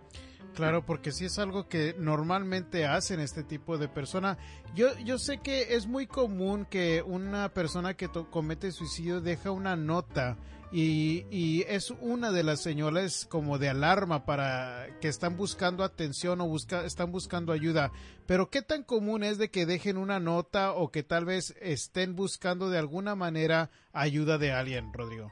Claro, 0.56 0.86
porque 0.86 1.12
sí 1.12 1.26
es 1.26 1.40
algo 1.40 1.68
que 1.68 1.96
normalmente 1.98 2.86
hacen 2.86 3.20
este 3.20 3.44
tipo 3.44 3.78
de 3.78 3.88
persona. 3.88 4.38
Yo, 4.76 4.88
yo 5.04 5.18
sé 5.18 5.38
que 5.38 5.76
es 5.76 5.88
muy 5.88 6.06
común 6.06 6.66
que 6.66 7.02
una 7.06 7.50
persona 7.50 7.94
que 7.94 8.10
comete 8.30 8.72
suicidio 8.72 9.22
deja 9.22 9.52
una 9.52 9.76
nota 9.76 10.38
y, 10.72 11.26
y, 11.32 11.64
es 11.68 11.90
una 11.90 12.32
de 12.32 12.44
las 12.44 12.62
señales 12.62 13.28
como 13.30 13.58
de 13.58 13.70
alarma 13.70 14.26
para 14.26 14.88
que 15.02 15.08
están 15.08 15.36
buscando 15.36 15.84
atención 15.84 16.42
o 16.42 16.48
busca, 16.48 16.86
están 16.86 17.12
buscando 17.12 17.52
ayuda. 17.52 17.92
Pero 18.28 18.50
¿qué 18.50 18.62
tan 18.62 18.84
común 18.84 19.24
es 19.24 19.40
de 19.40 19.50
que 19.50 19.66
dejen 19.66 19.98
una 19.98 20.20
nota 20.20 20.74
o 20.74 20.92
que 20.92 21.02
tal 21.02 21.26
vez 21.26 21.56
estén 21.60 22.16
buscando 22.16 22.70
de 22.70 22.78
alguna 22.78 23.16
manera 23.16 23.70
ayuda 23.94 24.38
de 24.38 24.52
alguien, 24.52 24.94
Rodrigo? 24.94 25.32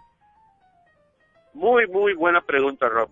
Muy, 1.53 1.87
muy 1.87 2.13
buena 2.13 2.41
pregunta, 2.41 2.87
Rob. 2.87 3.09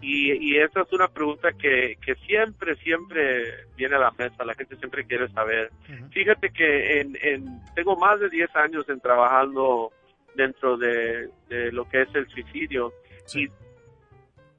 y, 0.00 0.32
y, 0.32 0.58
esa 0.58 0.82
es 0.82 0.92
una 0.92 1.08
pregunta 1.08 1.52
que, 1.52 1.96
que 2.04 2.14
siempre, 2.26 2.76
siempre 2.76 3.66
viene 3.76 3.96
a 3.96 3.98
la 3.98 4.10
mesa, 4.12 4.44
la 4.44 4.54
gente 4.54 4.76
siempre 4.76 5.04
quiere 5.06 5.28
saber. 5.32 5.70
Fíjate 6.10 6.50
que 6.50 7.00
en, 7.00 7.16
en, 7.20 7.60
tengo 7.74 7.94
más 7.96 8.20
de 8.20 8.30
10 8.30 8.56
años 8.56 8.88
en 8.88 9.00
trabajando 9.00 9.92
dentro 10.34 10.76
de, 10.76 11.30
lo 11.72 11.88
que 11.88 12.02
es 12.02 12.08
el 12.14 12.28
suicidio 12.28 12.92
y 13.34 13.48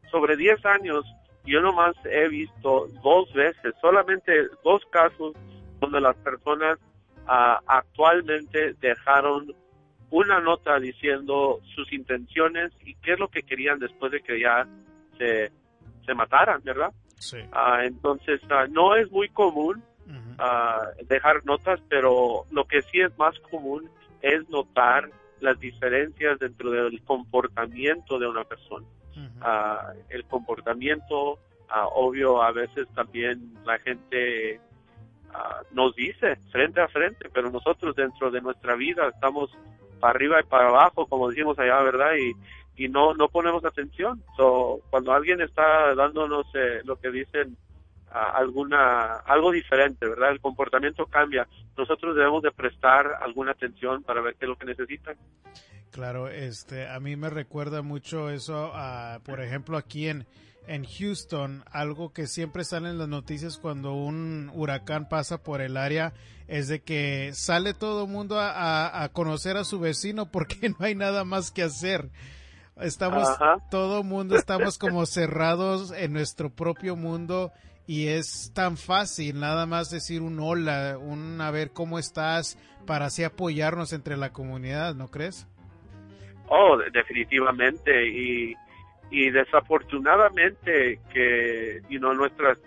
sobre 0.10 0.38
10 0.38 0.66
años 0.66 1.06
yo 1.46 1.62
nomás 1.62 1.96
he 2.06 2.28
visto 2.28 2.88
dos 3.04 3.32
veces, 3.34 3.74
solamente 3.80 4.32
dos 4.64 4.82
casos 4.90 5.36
donde 5.80 6.02
las 6.02 6.16
personas 6.18 6.80
ah, 7.28 7.60
actualmente 7.68 8.74
dejaron 8.82 9.54
una 10.10 10.40
nota 10.40 10.80
diciendo 10.80 11.60
sus 11.76 11.92
intenciones 11.94 12.72
y 12.84 12.96
qué 12.96 13.14
es 13.14 13.20
lo 13.20 13.28
que 13.28 13.44
querían 13.44 13.80
después 13.80 14.12
de 14.12 14.22
que 14.22 14.40
ya 14.40 14.68
se, 15.18 15.52
se 16.06 16.14
mataran, 16.14 16.62
¿verdad? 16.64 16.92
Sí. 17.20 17.38
Ah, 17.52 17.82
entonces, 17.84 18.42
ah, 18.50 18.66
no 18.70 18.96
es 18.96 19.12
muy 19.12 19.30
común 19.30 19.84
ah, 20.40 20.88
dejar 21.08 21.46
notas, 21.46 21.80
pero 21.90 22.46
lo 22.52 22.66
que 22.66 22.82
sí 22.82 23.02
es 23.02 23.16
más 23.18 23.38
común 23.52 23.90
es 24.22 24.48
notar 24.50 25.10
las 25.46 25.60
diferencias 25.60 26.40
dentro 26.40 26.72
del 26.72 27.02
comportamiento 27.04 28.20
de 28.20 28.28
una 28.28 28.44
persona. 28.44 28.86
el 30.10 30.26
comportamiento, 30.26 31.40
obvio, 31.94 32.42
a 32.42 32.52
veces 32.52 32.88
también 32.94 33.54
la 33.66 33.80
gente 33.80 34.60
nos 35.72 35.96
dice 35.96 36.38
frente 36.52 36.82
a 36.82 36.88
frente, 36.88 37.30
pero 37.34 37.50
nosotros 37.50 37.96
dentro 37.96 38.32
de 38.32 38.42
nuestra 38.42 38.76
vida 38.76 39.08
estamos 39.08 39.50
para 40.00 40.14
arriba 40.14 40.40
y 40.40 40.44
para 40.44 40.70
abajo, 40.70 41.06
como 41.08 41.30
decimos 41.30 41.58
allá, 41.60 41.82
¿verdad? 41.82 42.12
Y, 42.16 42.84
y 42.84 42.90
no, 42.90 43.14
no 43.14 43.30
ponemos 43.30 43.64
atención. 43.66 44.22
So, 44.38 44.82
cuando 44.90 45.14
alguien 45.14 45.42
está 45.42 45.96
dándonos 45.96 46.46
eh, 46.54 46.82
lo 46.84 46.98
que 46.98 47.12
dicen, 47.12 47.58
alguna 48.12 49.18
algo 49.26 49.52
diferente, 49.52 50.08
¿verdad? 50.08 50.32
El 50.32 50.40
comportamiento 50.40 51.06
cambia. 51.06 51.48
Nosotros 51.78 52.16
debemos 52.16 52.44
de 52.44 52.52
prestar 52.52 53.18
alguna 53.22 53.52
atención 53.52 54.04
para 54.04 54.22
ver 54.22 54.36
qué 54.36 54.46
es 54.46 54.50
lo 54.50 54.58
que 54.58 54.66
necesitan. 54.66 55.18
Claro, 55.92 56.28
este, 56.28 56.90
a 56.90 57.00
mí 57.00 57.16
me 57.16 57.30
recuerda 57.30 57.82
mucho 57.82 58.30
eso, 58.30 58.74
por 59.24 59.40
ejemplo, 59.40 59.78
aquí 59.78 60.10
en, 60.10 60.28
en 60.68 60.86
Houston, 60.86 61.64
algo 61.72 62.12
que 62.12 62.28
siempre 62.28 62.64
sale 62.64 62.90
en 62.90 62.98
las 62.98 63.08
noticias 63.08 63.58
cuando 63.58 63.94
un 63.94 64.52
huracán 64.54 65.08
pasa 65.08 65.42
por 65.42 65.62
el 65.62 65.78
área 65.78 66.14
es 66.48 66.68
de 66.68 66.82
que 66.82 67.32
sale 67.34 67.74
todo 67.74 68.04
el 68.06 68.12
mundo 68.12 68.38
a, 68.40 69.10
conocer 69.14 69.58
a 69.58 69.64
su 69.64 69.80
vecino 69.80 70.32
porque 70.32 70.70
no 70.80 70.86
hay 70.86 70.96
nada 70.96 71.24
más 71.24 71.52
que 71.52 71.64
hacer. 71.64 72.10
Estamos, 72.76 73.26
todo 73.72 74.00
el 74.00 74.04
mundo 74.04 74.36
estamos 74.36 74.78
como 74.78 75.06
cerrados 75.06 75.94
en 75.94 76.12
nuestro 76.12 76.50
propio 76.50 76.98
mundo 76.98 77.54
y 77.88 78.08
es 78.08 78.52
tan 78.54 78.78
fácil 78.78 79.40
nada 79.40 79.66
más 79.66 79.90
decir 79.90 80.22
un 80.22 80.40
hola, 80.40 80.98
un 81.00 81.40
a 81.42 81.52
ver 81.52 81.72
cómo 81.72 82.00
estás 82.00 82.58
para 82.86 83.06
así 83.06 83.24
apoyarnos 83.24 83.94
entre 83.94 84.18
la 84.18 84.32
comunidad, 84.32 84.96
¿no 84.96 85.10
crees? 85.10 85.48
Oh, 86.48 86.78
definitivamente 86.92 88.08
y 88.08 88.56
y 89.12 89.30
desafortunadamente 89.30 91.00
que 91.14 91.82
you 91.90 92.00
nuestras 92.00 92.58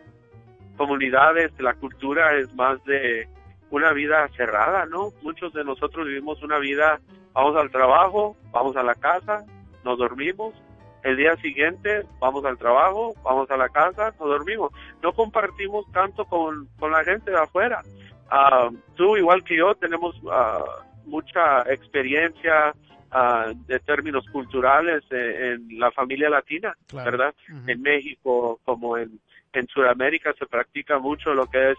comunidades, 0.77 1.53
la 1.59 1.75
cultura 1.75 2.39
es 2.39 2.55
más 2.55 2.83
de 2.85 3.29
una 3.71 3.93
vida 3.93 4.29
cerrada, 4.37 4.87
¿no? 4.87 5.13
Muchos 5.23 5.53
de 5.53 5.65
nosotros 5.65 6.07
vivimos 6.07 6.43
una 6.43 6.59
vida, 6.59 7.01
vamos 7.33 7.57
al 7.57 7.71
trabajo, 7.71 8.37
vamos 8.53 8.77
a 8.77 8.83
la 8.83 8.95
casa, 8.95 9.45
nos 9.85 9.99
dormimos, 9.99 10.55
el 11.03 11.17
día 11.17 11.37
siguiente 11.37 12.03
vamos 12.21 12.45
al 12.45 12.59
trabajo, 12.59 13.15
vamos 13.23 13.51
a 13.51 13.57
la 13.57 13.69
casa, 13.69 14.15
nos 14.19 14.29
dormimos. 14.29 14.73
No 15.03 15.13
compartimos 15.13 15.91
tanto 15.93 16.25
con, 16.25 16.69
con 16.79 16.93
la 16.93 17.05
gente 17.05 17.31
de 17.31 17.39
afuera. 17.39 17.83
Uh, 18.31 18.77
tú, 18.95 19.17
igual 19.17 19.43
que 19.43 19.57
yo, 19.57 19.75
tenemos 19.75 20.15
uh, 20.25 21.09
mucha 21.09 21.63
experiencia 21.73 22.75
Ah, 23.11 23.53
de 23.67 23.81
términos 23.81 24.27
culturales 24.31 25.03
eh, 25.11 25.55
en 25.55 25.79
la 25.79 25.91
familia 25.91 26.29
latina, 26.29 26.77
¿verdad? 26.93 27.35
En 27.67 27.81
México, 27.81 28.61
como 28.67 28.99
en, 28.99 29.19
en 29.55 29.67
Sudamérica, 29.69 30.35
se 30.39 30.45
practica 30.45 30.99
mucho 30.99 31.33
lo 31.33 31.47
que 31.47 31.71
es 31.71 31.79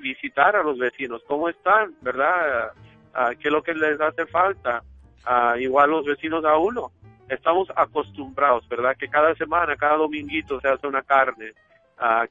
visitar 0.00 0.56
a 0.56 0.62
los 0.62 0.78
vecinos, 0.78 1.22
cómo 1.28 1.50
están, 1.50 1.94
¿verdad? 2.00 2.70
¿Qué 3.38 3.48
es 3.48 3.52
lo 3.52 3.62
que 3.62 3.74
les 3.74 4.00
hace 4.00 4.24
falta? 4.26 4.82
igual 5.58 5.90
los 5.90 6.06
vecinos 6.06 6.44
a 6.46 6.56
uno. 6.56 6.92
Estamos 7.28 7.68
acostumbrados, 7.74 8.68
¿verdad? 8.68 8.96
Que 8.96 9.08
cada 9.08 9.34
semana, 9.34 9.76
cada 9.76 9.96
dominguito 9.96 10.60
se 10.60 10.68
hace 10.68 10.86
una 10.86 11.02
carne, 11.02 11.52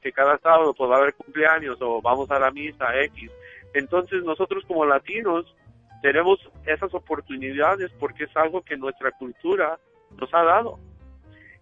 que 0.00 0.12
cada 0.12 0.38
sábado 0.38 0.72
pues 0.74 0.90
va 0.90 0.96
a 0.96 0.98
haber 0.98 1.14
cumpleaños 1.14 1.78
o 1.80 2.00
vamos 2.00 2.30
a 2.30 2.38
la 2.38 2.50
misa 2.50 2.98
X. 3.02 3.30
Entonces 3.74 4.22
nosotros 4.24 4.64
como 4.66 4.86
latinos 4.86 5.54
tenemos 6.02 6.38
esas 6.64 6.94
oportunidades 6.94 7.90
porque 7.98 8.24
es 8.24 8.36
algo 8.36 8.62
que 8.62 8.76
nuestra 8.76 9.10
cultura 9.12 9.78
nos 10.18 10.32
ha 10.32 10.42
dado. 10.42 10.78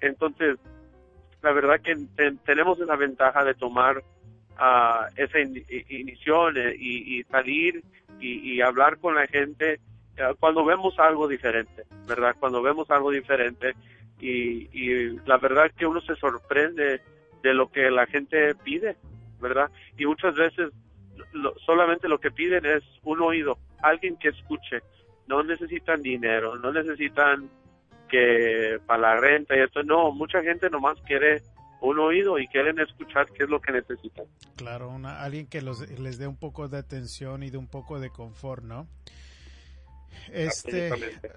Entonces, 0.01 0.59
la 1.43 1.53
verdad 1.53 1.81
que 1.81 1.97
tenemos 2.45 2.79
esa 2.81 2.97
ventaja 2.97 3.45
de 3.45 3.55
tomar 3.55 3.99
uh, 3.99 5.07
esa 5.17 5.39
inición 5.89 6.57
eh, 6.57 6.75
y, 6.79 7.23
salir 7.25 7.83
y, 8.21 8.61
hablar 8.61 8.99
con 8.99 9.15
la 9.15 9.27
gente 9.27 9.81
cuando 10.39 10.65
vemos 10.65 10.99
algo 10.99 11.29
diferente, 11.29 11.85
¿verdad? 12.07 12.37
Cuando 12.39 12.63
vemos 12.63 12.91
algo 12.91 13.11
diferente 13.11 13.75
y, 14.21 14.69
y 14.73 15.19
la 15.27 15.39
verdad 15.39 15.71
que 15.77 15.87
uno 15.87 16.01
se 16.01 16.15
sorprende 16.17 17.01
de 17.43 17.55
lo 17.55 17.71
que 17.71 17.91
la 17.91 18.07
gente 18.07 18.55
pide, 18.55 18.97
¿verdad? 19.41 19.71
Y 19.99 20.07
muchas 20.07 20.35
veces 20.35 20.71
solamente 21.65 22.09
lo 22.09 22.19
que 22.19 22.31
piden 22.31 22.65
es 22.65 22.83
un 23.03 23.21
oído, 23.21 23.59
alguien 23.83 24.17
que 24.17 24.29
escuche. 24.29 24.81
No 25.27 25.43
necesitan 25.43 26.03
dinero, 26.03 26.57
no 26.57 26.73
necesitan 26.73 27.49
que 28.09 28.79
para 28.87 29.01
la 29.01 29.17
renta 29.17 29.57
y 29.57 29.61
esto, 29.61 29.83
no, 29.83 30.13
mucha 30.13 30.43
gente 30.43 30.69
nomás 30.71 31.01
quiere 31.07 31.43
un 31.81 31.99
oído 31.99 32.39
y 32.39 32.47
quieren 32.49 32.79
escuchar 32.79 33.27
qué 33.33 33.45
es 33.45 33.51
lo 33.51 33.61
que 33.61 33.73
necesitan. 33.73 34.25
Claro, 34.57 34.89
una, 34.89 35.23
alguien 35.23 35.47
que 35.47 35.61
los, 35.61 35.89
les 35.99 36.19
dé 36.19 36.27
un 36.27 36.37
poco 36.37 36.69
de 36.69 36.79
atención 36.79 37.43
y 37.43 37.51
de 37.51 37.59
un 37.59 37.69
poco 37.69 38.01
de 38.01 38.11
confort, 38.11 38.65
¿no? 38.65 38.87
Este, 40.33 40.91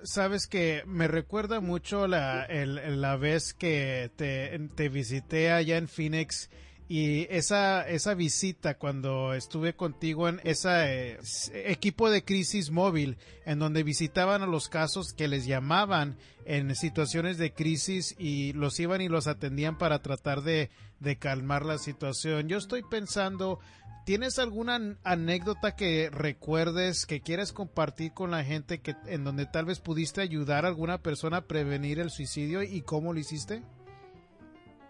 sabes 0.03 0.47
que 0.47 0.83
me 0.85 1.07
recuerda 1.07 1.59
mucho 1.59 2.07
la, 2.07 2.43
el, 2.45 3.01
la 3.01 3.15
vez 3.17 3.53
que 3.53 4.11
te, 4.15 4.57
te 4.75 4.89
visité 4.89 5.51
allá 5.51 5.77
en 5.77 5.87
Phoenix 5.87 6.49
y 6.89 7.27
esa, 7.29 7.87
esa 7.87 8.13
visita 8.13 8.77
cuando 8.77 9.33
estuve 9.33 9.75
contigo 9.75 10.29
en 10.29 10.39
ese 10.45 10.69
eh, 11.11 11.19
equipo 11.65 12.09
de 12.09 12.23
crisis 12.23 12.71
móvil, 12.71 13.17
en 13.45 13.59
donde 13.59 13.83
visitaban 13.83 14.41
a 14.41 14.47
los 14.47 14.69
casos 14.69 15.13
que 15.13 15.27
les 15.27 15.45
llamaban 15.45 16.17
en 16.45 16.73
situaciones 16.75 17.37
de 17.37 17.51
crisis 17.51 18.15
y 18.17 18.53
los 18.53 18.79
iban 18.79 19.01
y 19.01 19.09
los 19.09 19.27
atendían 19.27 19.77
para 19.77 20.01
tratar 20.01 20.43
de, 20.43 20.69
de 21.01 21.17
calmar 21.17 21.65
la 21.65 21.77
situación. 21.77 22.47
Yo 22.47 22.57
estoy 22.57 22.83
pensando, 22.83 23.59
¿tienes 24.05 24.39
alguna 24.39 24.97
anécdota 25.03 25.75
que 25.75 26.09
recuerdes 26.09 27.05
que 27.05 27.19
quieres 27.19 27.51
compartir 27.51 28.13
con 28.13 28.31
la 28.31 28.45
gente 28.45 28.79
que, 28.79 28.95
en 29.07 29.25
donde 29.25 29.45
tal 29.45 29.65
vez 29.65 29.81
pudiste 29.81 30.21
ayudar 30.21 30.63
a 30.63 30.69
alguna 30.69 30.99
persona 30.99 31.37
a 31.37 31.47
prevenir 31.47 31.99
el 31.99 32.11
suicidio 32.11 32.63
y 32.63 32.81
cómo 32.81 33.11
lo 33.11 33.19
hiciste? 33.19 33.61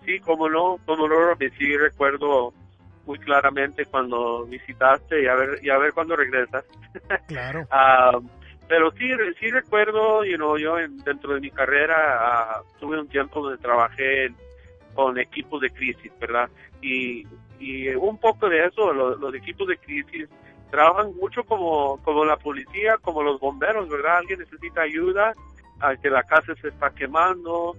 Sí, 0.07 0.19
como 0.21 0.49
no, 0.49 0.77
como 0.85 1.07
no, 1.07 1.35
sí 1.37 1.77
recuerdo 1.77 2.53
muy 3.05 3.19
claramente 3.19 3.85
cuando 3.85 4.45
visitaste 4.45 5.23
y 5.23 5.27
a 5.27 5.35
ver, 5.35 5.59
y 5.61 5.69
a 5.69 5.77
ver 5.77 5.93
cuándo 5.93 6.15
regresas. 6.15 6.65
Claro. 7.27 7.67
Ah, 7.69 8.17
pero 8.67 8.91
sí, 8.91 9.07
sí 9.39 9.51
recuerdo, 9.51 10.25
you 10.25 10.35
know, 10.35 10.57
yo 10.57 10.75
dentro 11.05 11.35
de 11.35 11.41
mi 11.41 11.51
carrera 11.51 12.59
uh, 12.59 12.79
tuve 12.79 12.99
un 12.99 13.07
tiempo 13.07 13.41
donde 13.41 13.61
trabajé 13.61 14.29
con 14.95 15.19
equipos 15.19 15.61
de 15.61 15.69
crisis, 15.69 16.11
¿verdad? 16.19 16.49
Y, 16.81 17.23
y 17.59 17.89
un 17.89 18.17
poco 18.17 18.49
de 18.49 18.65
eso, 18.65 18.91
los, 18.93 19.35
equipos 19.35 19.67
de 19.67 19.77
crisis 19.77 20.27
trabajan 20.71 21.15
mucho 21.15 21.43
como, 21.43 22.01
como 22.03 22.25
la 22.25 22.37
policía, 22.37 22.97
como 23.01 23.21
los 23.21 23.39
bomberos, 23.39 23.87
¿verdad? 23.89 24.17
Alguien 24.17 24.39
necesita 24.39 24.81
ayuda, 24.81 25.33
a 25.79 25.95
que 25.95 26.09
la 26.09 26.23
casa 26.23 26.55
se 26.61 26.69
está 26.69 26.89
quemando, 26.89 27.75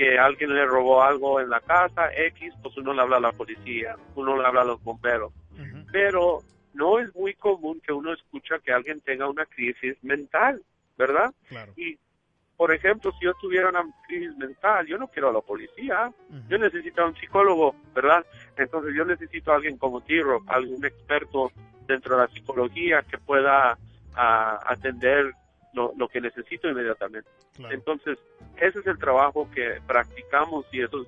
que 0.00 0.18
alguien 0.18 0.54
le 0.54 0.64
robó 0.64 1.02
algo 1.02 1.40
en 1.40 1.50
la 1.50 1.60
casa, 1.60 2.10
X, 2.14 2.54
pues 2.62 2.74
uno 2.78 2.94
le 2.94 3.02
habla 3.02 3.18
a 3.18 3.20
la 3.20 3.32
policía, 3.32 3.96
uno 4.14 4.34
le 4.34 4.46
habla 4.46 4.62
a 4.62 4.64
los 4.64 4.82
bomberos. 4.82 5.30
Pero 5.92 6.38
no 6.72 6.98
es 6.98 7.14
muy 7.14 7.34
común 7.34 7.82
que 7.86 7.92
uno 7.92 8.14
escucha 8.14 8.58
que 8.60 8.72
alguien 8.72 9.02
tenga 9.02 9.28
una 9.28 9.44
crisis 9.44 10.02
mental, 10.02 10.62
¿verdad? 10.96 11.34
Y, 11.76 11.98
por 12.56 12.72
ejemplo, 12.72 13.12
si 13.18 13.26
yo 13.26 13.34
tuviera 13.34 13.68
una 13.68 13.84
crisis 14.08 14.34
mental, 14.38 14.86
yo 14.86 14.96
no 14.96 15.08
quiero 15.08 15.28
a 15.28 15.34
la 15.34 15.42
policía, 15.42 16.10
yo 16.48 16.56
necesito 16.56 17.02
a 17.02 17.08
un 17.08 17.16
psicólogo, 17.16 17.74
¿verdad? 17.94 18.24
Entonces 18.56 18.94
yo 18.96 19.04
necesito 19.04 19.52
a 19.52 19.56
alguien 19.56 19.76
como 19.76 20.00
Tiro, 20.00 20.42
algún 20.46 20.82
experto 20.82 21.52
dentro 21.86 22.16
de 22.16 22.22
la 22.22 22.32
psicología 22.32 23.02
que 23.02 23.18
pueda 23.18 23.76
ah, 24.14 24.60
atender 24.64 25.34
lo, 25.72 25.92
lo 25.96 26.08
que 26.08 26.20
necesito 26.20 26.68
inmediatamente. 26.68 27.28
Entonces, 27.70 28.18
ese 28.56 28.80
es 28.80 28.86
el 28.86 28.98
trabajo 28.98 29.48
que 29.50 29.80
practicamos 29.86 30.66
y 30.72 30.82
eso, 30.82 31.06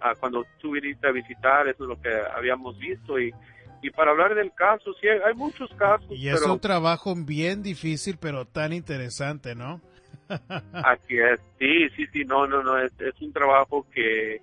ah, 0.00 0.14
cuando 0.18 0.44
tú 0.58 0.72
viniste 0.72 1.06
a 1.06 1.12
visitar, 1.12 1.68
eso 1.68 1.84
es 1.84 1.88
lo 1.88 2.00
que 2.00 2.10
habíamos 2.34 2.78
visto 2.78 3.18
y, 3.18 3.32
y 3.82 3.90
para 3.90 4.12
hablar 4.12 4.34
del 4.34 4.52
caso, 4.52 4.92
sí, 5.00 5.08
hay, 5.08 5.34
muchos 5.34 5.70
casos. 5.74 6.10
Y 6.10 6.28
es 6.28 6.44
un 6.46 6.60
trabajo 6.60 7.14
bien 7.16 7.62
difícil, 7.62 8.16
pero 8.20 8.44
tan 8.44 8.72
interesante, 8.72 9.54
¿no? 9.54 9.80
Así 10.72 11.18
es, 11.18 11.40
sí, 11.58 11.88
sí, 11.96 12.06
sí, 12.12 12.24
no, 12.24 12.46
no, 12.46 12.62
no, 12.62 12.78
es, 12.78 12.92
es 13.00 13.20
un 13.20 13.32
trabajo 13.32 13.86
que, 13.92 14.40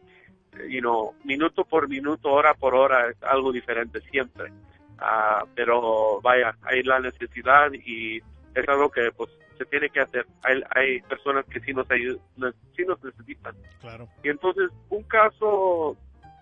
you 0.69 0.81
know, 0.81 1.13
minuto 1.23 1.63
por 1.63 1.87
minuto, 1.87 2.29
hora 2.29 2.53
por 2.53 2.75
hora, 2.75 3.09
es 3.09 3.23
algo 3.23 3.51
diferente 3.51 4.01
siempre. 4.11 4.51
Uh, 5.01 5.47
pero 5.55 6.19
vaya, 6.21 6.57
hay 6.63 6.83
la 6.83 6.99
necesidad 6.99 7.71
y 7.71 8.17
es 8.17 8.67
algo 8.67 8.89
que 8.89 9.11
pues 9.15 9.29
se 9.59 9.65
tiene 9.65 9.89
que 9.89 9.99
hacer. 9.99 10.25
Hay, 10.43 10.63
hay 10.73 11.01
personas 11.01 11.45
que 11.45 11.59
sí 11.59 11.73
nos 11.73 11.89
ayudan, 11.91 12.55
sí 12.75 12.83
nos 12.87 13.03
necesitan. 13.03 13.55
Claro. 13.81 14.07
Y 14.23 14.29
entonces, 14.29 14.71
un 14.89 15.03
caso, 15.03 15.97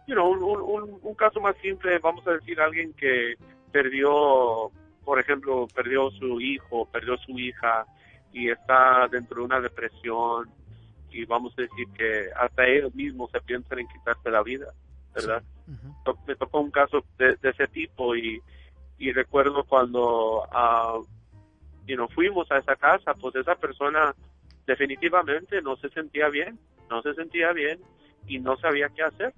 you 0.08 0.14
know, 0.14 0.30
un, 0.30 0.44
un, 0.44 1.00
un, 1.02 1.16
caso 1.16 1.42
más 1.42 1.56
simple, 1.58 1.98
vamos 1.98 2.26
a 2.28 2.34
decir, 2.34 2.62
alguien 2.62 2.94
que 2.94 3.34
perdió, 3.72 4.72
por 5.04 5.20
ejemplo, 5.20 5.68
perdió 5.74 6.12
su 6.12 6.40
hijo, 6.40 6.86
perdió 6.92 7.18
su 7.18 7.38
hija 7.40 7.86
y 8.32 8.52
está 8.52 9.08
dentro 9.10 9.38
de 9.38 9.46
una 9.46 9.60
depresión 9.60 10.48
y 11.10 11.26
vamos 11.26 11.54
a 11.58 11.64
decir 11.64 11.88
que 11.98 12.28
hasta 12.36 12.68
ellos 12.68 12.94
mismos 12.94 13.32
se 13.32 13.42
piensan 13.42 13.80
en 13.80 13.88
quitarse 13.88 14.30
la 14.30 14.44
vida, 14.44 14.68
¿verdad? 15.16 15.42
Me 16.28 16.36
tocó 16.36 16.60
un 16.60 16.70
caso 16.70 17.04
de, 17.18 17.36
ese 17.42 17.68
tipo 17.68 18.16
y, 18.16 18.40
y 19.00 19.12
recuerdo 19.12 19.64
cuando 19.64 20.44
uh, 20.44 21.04
y 21.88 21.96
nos 21.96 22.14
fuimos 22.14 22.52
a 22.52 22.58
esa 22.58 22.76
casa, 22.76 23.14
pues 23.14 23.36
esa 23.36 23.56
persona 23.56 24.14
definitivamente 24.66 25.62
no 25.62 25.78
se 25.78 25.90
sentía 25.90 26.28
bien, 26.28 26.60
no 26.90 27.02
se 27.02 27.14
sentía 27.14 27.54
bien 27.54 27.80
y 28.28 28.40
no 28.40 28.58
sabía 28.58 28.90
qué 28.90 29.04
hacer, 29.04 29.34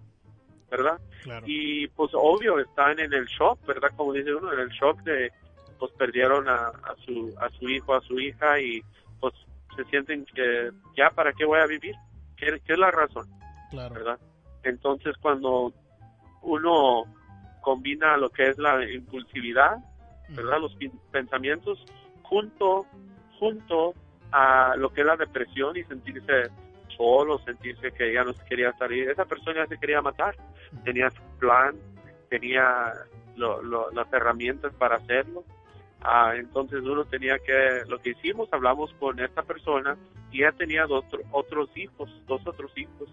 ¿verdad? 0.69 0.99
Y 1.45 1.87
pues 1.89 2.11
obvio 2.13 2.59
están 2.59 2.99
en 2.99 3.13
el 3.13 3.25
shock, 3.25 3.63
¿verdad? 3.65 3.91
Como 3.95 4.13
dice 4.13 4.33
uno, 4.33 4.51
en 4.51 4.59
el 4.59 4.69
shock 4.69 5.01
de 5.03 5.31
pues 5.77 5.91
perdieron 5.93 6.49
a, 6.49 6.71
su 7.05 7.33
a 7.39 7.49
su 7.51 7.69
hijo, 7.69 7.93
a 7.93 8.01
su 8.01 8.19
hija 8.19 8.59
y 8.59 8.81
pues 9.19 9.33
se 9.75 9.85
sienten 9.85 10.25
que 10.25 10.71
ya 10.97 11.09
para 11.11 11.31
qué 11.31 11.45
voy 11.45 11.59
a 11.59 11.67
vivir, 11.67 11.95
¿qué, 12.35 12.59
es 12.65 12.77
la 12.77 12.91
razón? 12.91 13.27
¿Verdad? 13.71 14.19
Entonces 14.63 15.15
cuando 15.21 15.71
uno 16.41 17.03
combina 17.61 18.17
lo 18.17 18.29
que 18.29 18.49
es 18.49 18.57
la 18.57 18.83
impulsividad, 18.91 19.77
¿verdad? 20.29 20.59
Los 20.59 20.75
pensamientos 21.11 21.83
junto, 22.29 22.85
junto 23.39 23.93
a 24.31 24.75
lo 24.77 24.93
que 24.93 25.01
es 25.01 25.07
la 25.07 25.17
depresión 25.17 25.75
y 25.75 25.83
sentirse 25.83 26.49
solo, 26.95 27.39
sentirse 27.39 27.91
que 27.91 28.13
ya 28.13 28.23
no 28.23 28.33
se 28.33 28.45
quería 28.45 28.71
salir. 28.73 29.09
Esa 29.09 29.25
persona 29.25 29.63
ya 29.63 29.67
se 29.67 29.79
quería 29.79 30.01
matar, 30.01 30.35
tenía 30.83 31.09
su 31.09 31.21
plan, 31.39 31.75
tenía 32.29 32.93
las 33.35 34.13
herramientas 34.13 34.73
para 34.75 34.97
hacerlo. 34.97 35.43
Ah, 36.01 36.33
entonces 36.35 36.81
uno 36.81 37.03
tenía 37.05 37.39
que, 37.39 37.81
lo 37.87 37.99
que 37.99 38.11
hicimos, 38.11 38.47
hablamos 38.53 38.93
con 38.99 39.19
esta 39.19 39.43
persona 39.43 39.97
y 40.31 40.43
ella 40.43 40.51
tenía 40.53 40.85
dos, 40.85 41.03
otros 41.31 41.69
hijos, 41.75 42.09
dos 42.27 42.45
otros 42.45 42.71
hijos. 42.77 43.09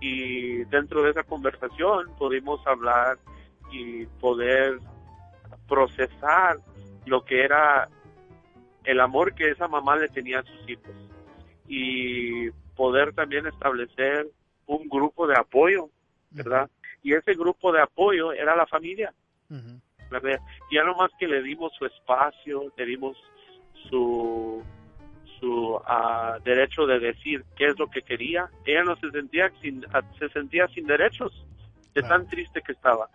Y 0.00 0.64
dentro 0.64 1.02
de 1.02 1.10
esa 1.10 1.22
conversación 1.22 2.06
pudimos 2.18 2.66
hablar 2.66 3.18
y 3.70 4.06
poder 4.06 4.78
procesar 5.68 6.58
lo 7.04 7.24
que 7.24 7.44
era 7.44 7.88
el 8.84 9.00
amor 9.00 9.34
que 9.34 9.50
esa 9.50 9.68
mamá 9.68 9.96
le 9.96 10.08
tenía 10.08 10.40
a 10.40 10.44
sus 10.44 10.68
hijos 10.68 10.94
y 11.68 12.50
poder 12.76 13.12
también 13.12 13.46
establecer 13.46 14.26
un 14.66 14.88
grupo 14.88 15.26
de 15.26 15.34
apoyo, 15.38 15.88
¿verdad? 16.30 16.70
Y 17.02 17.14
ese 17.14 17.34
grupo 17.34 17.72
de 17.72 17.82
apoyo 17.82 18.32
era 18.32 18.56
la 18.56 18.66
familia, 18.66 19.12
¿verdad? 20.10 20.40
Ya 20.70 20.84
no 20.84 20.94
más 20.94 21.10
que 21.18 21.28
le 21.28 21.42
dimos 21.42 21.72
su 21.78 21.86
espacio, 21.86 22.72
le 22.76 22.86
dimos 22.86 23.16
su 23.88 24.62
su 25.40 25.80
ah, 25.86 26.38
derecho 26.44 26.86
de 26.86 27.00
decir 27.00 27.44
qué 27.56 27.66
es 27.66 27.78
lo 27.78 27.88
que 27.88 28.02
quería, 28.02 28.48
ella 28.66 28.84
no 28.84 28.94
se 28.96 29.10
sentía 29.10 29.50
sin, 29.62 29.84
ah, 29.92 30.02
se 30.18 30.28
sentía 30.28 30.68
sin 30.68 30.86
derechos, 30.86 31.32
de 31.94 32.02
tan 32.02 32.28
triste 32.28 32.60
que 32.60 32.72
estaba. 32.72 33.08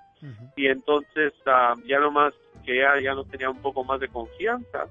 Y 0.56 0.68
entonces 0.68 1.34
ah, 1.46 1.76
ya 1.86 2.00
nomás 2.00 2.34
que 2.66 2.80
ella 2.80 3.00
ya 3.00 3.14
no 3.14 3.24
tenía 3.26 3.50
un 3.50 3.62
poco 3.62 3.84
más 3.84 4.00
de 4.00 4.08
confianza, 4.08 4.88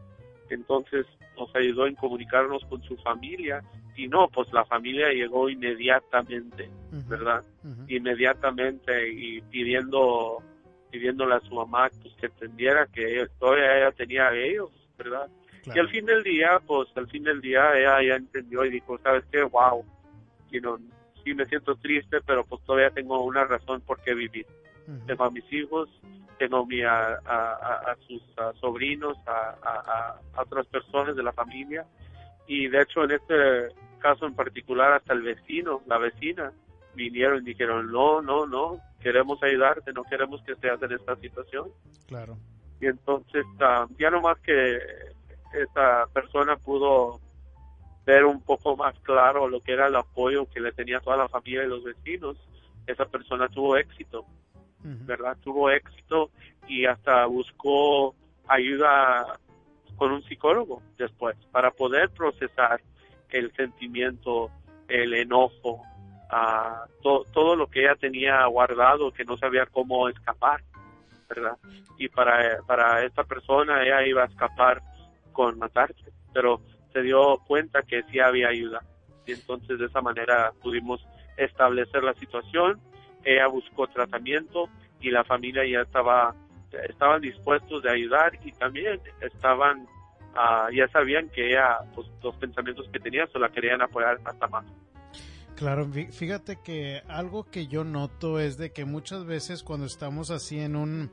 entonces 0.51 1.07
nos 1.39 1.55
ayudó 1.57 1.87
en 1.87 1.95
comunicarnos 1.95 2.65
con 2.67 2.83
su 2.83 2.97
familia 2.99 3.63
y 3.97 4.09
no, 4.09 4.29
pues 4.29 4.53
la 4.53 4.65
familia 4.65 5.09
llegó 5.13 5.49
inmediatamente, 5.49 6.71
¿verdad? 7.09 7.45
Inmediatamente 7.89 9.09
y 9.13 9.41
pidiendo 9.43 10.43
pidiéndole 10.91 11.35
a 11.35 11.41
su 11.41 11.55
mamá 11.55 11.91
pues, 12.03 12.15
que 12.15 12.27
entendiera 12.27 12.87
que 12.87 13.27
todavía 13.41 13.79
ella 13.79 13.93
tenía 13.93 14.29
a 14.29 14.37
ellos, 14.37 14.71
¿verdad? 14.97 15.29
Y 15.75 15.79
al 15.79 15.89
fin 15.89 16.05
del 16.05 16.23
día, 16.23 16.61
pues 16.67 16.89
al 16.95 17.09
fin 17.09 17.25
del 17.25 17.41
día 17.41 17.77
ella 17.77 18.03
ya 18.03 18.17
entendió 18.17 18.65
y 18.65 18.71
dijo, 18.71 18.99
¿sabes 18.99 19.25
qué? 19.33 19.43
Wow, 19.43 19.85
you 20.51 20.61
know, 20.61 20.79
sí 21.25 21.35
me 21.35 21.47
siento 21.47 21.75
triste, 21.77 22.19
pero 22.27 22.45
pues 22.45 22.63
todavía 22.65 22.91
tengo 22.91 23.25
una 23.25 23.45
razón 23.45 23.81
por 23.81 24.01
qué 24.03 24.15
vivir. 24.15 24.47
Tengo 25.07 25.25
a 25.25 25.31
mis 25.31 25.51
hijos, 25.53 25.89
tengo 26.35 26.67
a, 26.87 27.15
a, 27.25 27.97
sus 28.07 28.23
sobrinos, 28.61 29.17
a, 29.27 30.19
a, 30.35 30.41
otras 30.41 30.67
personas 30.67 31.17
de 31.17 31.23
la 31.23 31.33
familia. 31.33 31.87
Y 32.47 32.69
de 32.69 32.83
hecho, 32.83 33.05
en 33.05 33.13
este 33.13 33.69
caso 33.99 34.27
en 34.27 34.35
particular, 34.35 34.93
hasta 34.93 35.15
el 35.15 35.23
vecino, 35.23 35.81
la 35.87 35.99
vecina, 35.99 36.53
vinieron 36.95 37.43
y 37.43 37.47
dijeron, 37.47 37.91
no, 37.91 38.21
no, 38.21 38.47
no, 38.47 38.79
queremos 39.01 39.43
ayudarte, 39.43 39.93
no 39.93 40.05
queremos 40.05 40.43
que 40.43 40.53
estés 40.53 40.81
en 40.83 40.93
esta 40.93 41.17
situación. 41.17 41.69
Claro. 42.07 42.37
Y 42.81 42.87
entonces, 42.87 43.47
uh, 43.61 43.87
ya 43.99 44.11
más 44.11 44.39
que 44.41 44.79
esa 45.55 46.07
persona 46.13 46.57
pudo 46.57 47.21
ver 48.05 48.25
un 48.25 48.41
poco 48.43 48.77
más 48.77 48.99
claro 49.01 49.49
lo 49.49 49.61
que 49.61 49.73
era 49.73 49.87
el 49.87 49.97
apoyo 49.97 50.49
que 50.51 50.61
le 50.61 50.73
tenía 50.73 51.01
toda 51.01 51.17
la 51.17 51.29
familia 51.29 51.65
y 51.65 51.69
los 51.69 51.83
vecinos, 51.83 52.37
esa 52.87 53.07
persona 53.07 53.49
tuvo 53.49 53.77
éxito, 53.77 54.27
¿verdad? 54.85 55.37
Tuvo 55.43 55.71
éxito 55.71 56.31
y 56.69 56.85
hasta 56.85 57.25
buscó 57.27 58.15
ayuda 58.47 59.39
con 59.97 60.13
un 60.13 60.23
psicólogo 60.25 60.83
después 60.99 61.37
para 61.51 61.71
poder 61.71 62.11
procesar 62.11 62.81
el 63.31 63.53
sentimiento, 63.53 64.51
el 64.89 65.15
enojo, 65.15 65.81
uh, 66.31 67.25
todo 67.33 67.57
lo 67.57 67.69
que 67.69 67.81
ella 67.81 67.97
tenía 67.97 68.45
guardado 68.47 69.13
que 69.13 69.25
no 69.25 69.37
sabía 69.39 69.67
cómo 69.67 70.09
escapar, 70.09 70.63
¿verdad? 71.29 71.57
Y 71.99 72.09
para, 72.09 72.61
para 72.67 73.05
esta 73.05 73.25
persona 73.25 73.83
ella 73.83 74.07
iba 74.07 74.23
a 74.23 74.27
escapar 74.27 74.83
con 75.33 75.59
matarse, 75.59 76.13
pero 76.33 76.61
se 76.93 77.03
dio 77.03 77.39
cuenta 77.47 77.83
que 77.83 78.03
sí 78.05 78.21
había 78.21 78.49
ayuda. 78.49 78.83
Y 79.27 79.33
entonces 79.33 79.79
de 79.79 79.87
esa 79.87 80.03
manera 80.03 80.53
pudimos 80.63 81.05
establecer 81.37 82.03
la 82.05 82.15
situación, 82.15 82.81
ella 83.25 83.47
buscó 83.47 83.87
tratamiento 83.87 84.69
y 85.01 85.11
la 85.11 85.25
familia 85.25 85.65
ya 85.67 85.83
estaba 85.83 86.35
estaban 86.89 87.21
dispuestos 87.21 87.83
de 87.83 87.91
ayudar 87.91 88.33
y 88.45 88.53
también 88.53 89.01
estaban 89.21 89.87
uh, 90.35 90.71
ya 90.73 90.89
sabían 90.89 91.29
que 91.31 91.51
ella 91.51 91.79
pues, 91.95 92.09
los 92.23 92.35
pensamientos 92.37 92.89
que 92.93 92.99
tenía 92.99 93.27
se 93.29 93.39
la 93.39 93.49
querían 93.51 93.83
apoyar 93.83 94.19
hasta 94.25 94.47
más. 94.49 94.65
Claro, 95.57 95.89
fíjate 95.89 96.59
que 96.65 97.03
algo 97.07 97.45
que 97.45 97.69
yo 97.69 97.85
noto 97.85 98.41
es 98.41 98.59
de 98.59 98.73
que 98.73 98.85
muchas 98.85 99.25
veces 99.25 99.63
cuando 99.63 99.87
estamos 99.87 100.31
así 100.31 100.59
en 100.59 100.75
un 100.75 101.13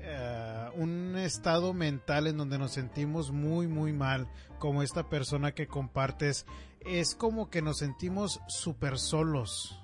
eh, 0.00 0.68
un 0.74 1.16
estado 1.16 1.72
mental 1.72 2.28
en 2.28 2.36
donde 2.36 2.58
nos 2.58 2.72
sentimos 2.72 3.32
muy 3.32 3.66
muy 3.66 3.92
mal 3.92 4.28
como 4.58 4.82
esta 4.82 5.08
persona 5.08 5.52
que 5.52 5.66
compartes 5.66 6.46
es 6.86 7.16
como 7.16 7.50
que 7.50 7.60
nos 7.60 7.78
sentimos 7.78 8.40
súper 8.46 8.98
solos 8.98 9.81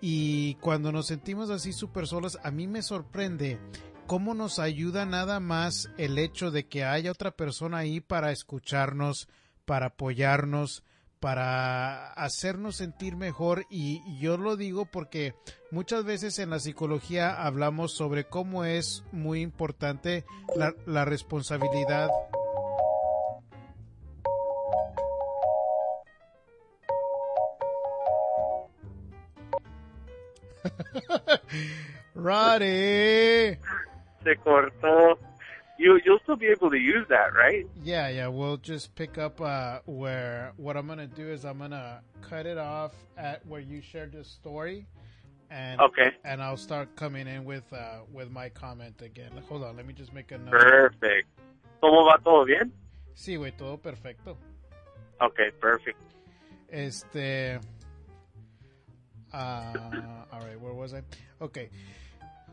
y 0.00 0.54
cuando 0.56 0.92
nos 0.92 1.06
sentimos 1.06 1.50
así 1.50 1.72
súper 1.72 2.06
solos 2.06 2.38
a 2.42 2.50
mí 2.50 2.66
me 2.66 2.82
sorprende 2.82 3.58
cómo 4.06 4.34
nos 4.34 4.58
ayuda 4.58 5.04
nada 5.06 5.40
más 5.40 5.90
el 5.98 6.18
hecho 6.18 6.50
de 6.50 6.66
que 6.66 6.84
haya 6.84 7.12
otra 7.12 7.32
persona 7.32 7.78
ahí 7.78 8.00
para 8.00 8.32
escucharnos 8.32 9.28
para 9.64 9.86
apoyarnos 9.86 10.82
para 11.20 12.12
hacernos 12.12 12.76
sentir 12.76 13.16
mejor. 13.16 13.66
Y, 13.70 14.02
yo 14.18 14.36
lo 14.36 14.56
digo 14.56 14.86
porque 14.86 15.34
muchas 15.70 16.04
veces 16.04 16.38
en 16.38 16.50
la 16.50 16.60
psicología 16.60 17.44
hablamos 17.44 17.92
sobre 17.92 18.24
cómo 18.24 18.64
es 18.64 19.04
muy 19.12 19.40
importante 19.40 20.24
la, 20.56 20.74
la 20.86 21.04
responsabilidad 21.04 22.08
Roddy. 32.14 33.56
Se 34.24 34.34
cortó. 34.44 35.18
you 35.78 36.00
you'll 36.04 36.18
still 36.24 36.36
be 36.36 36.46
able 36.46 36.70
to 36.70 36.76
use 36.76 37.06
that, 37.08 37.32
right? 37.34 37.66
Yeah, 37.82 38.08
yeah. 38.08 38.26
We'll 38.28 38.56
just 38.56 38.94
pick 38.94 39.16
up 39.16 39.40
uh, 39.40 39.78
where 39.86 40.52
what 40.56 40.76
I'm 40.76 40.86
gonna 40.86 41.06
do 41.06 41.30
is 41.30 41.44
I'm 41.44 41.58
gonna 41.58 42.02
cut 42.20 42.46
it 42.46 42.58
off 42.58 42.92
at 43.16 43.46
where 43.46 43.60
you 43.60 43.80
shared 43.80 44.12
the 44.12 44.24
story, 44.24 44.86
and 45.50 45.80
okay, 45.80 46.10
and 46.24 46.42
I'll 46.42 46.56
start 46.56 46.96
coming 46.96 47.26
in 47.28 47.44
with 47.44 47.72
uh, 47.72 48.00
with 48.12 48.30
my 48.30 48.48
comment 48.48 49.00
again. 49.02 49.30
Hold 49.48 49.62
on, 49.64 49.76
let 49.76 49.86
me 49.86 49.94
just 49.94 50.12
make 50.12 50.32
a 50.32 50.38
note. 50.38 50.50
Perfect. 50.50 51.28
¿Cómo 51.80 52.04
va 52.04 52.18
todo 52.22 52.44
bien? 52.44 52.72
Sí, 53.14 53.36
güey, 53.36 53.52
todo 53.56 53.78
perfecto. 53.78 54.36
Okay, 55.20 55.50
perfect. 55.60 55.98
Este. 56.68 57.60
Uh, 59.32 60.24
all 60.32 60.40
right, 60.40 60.60
where 60.60 60.74
was 60.74 60.94
I? 60.94 61.02
Okay. 61.40 61.70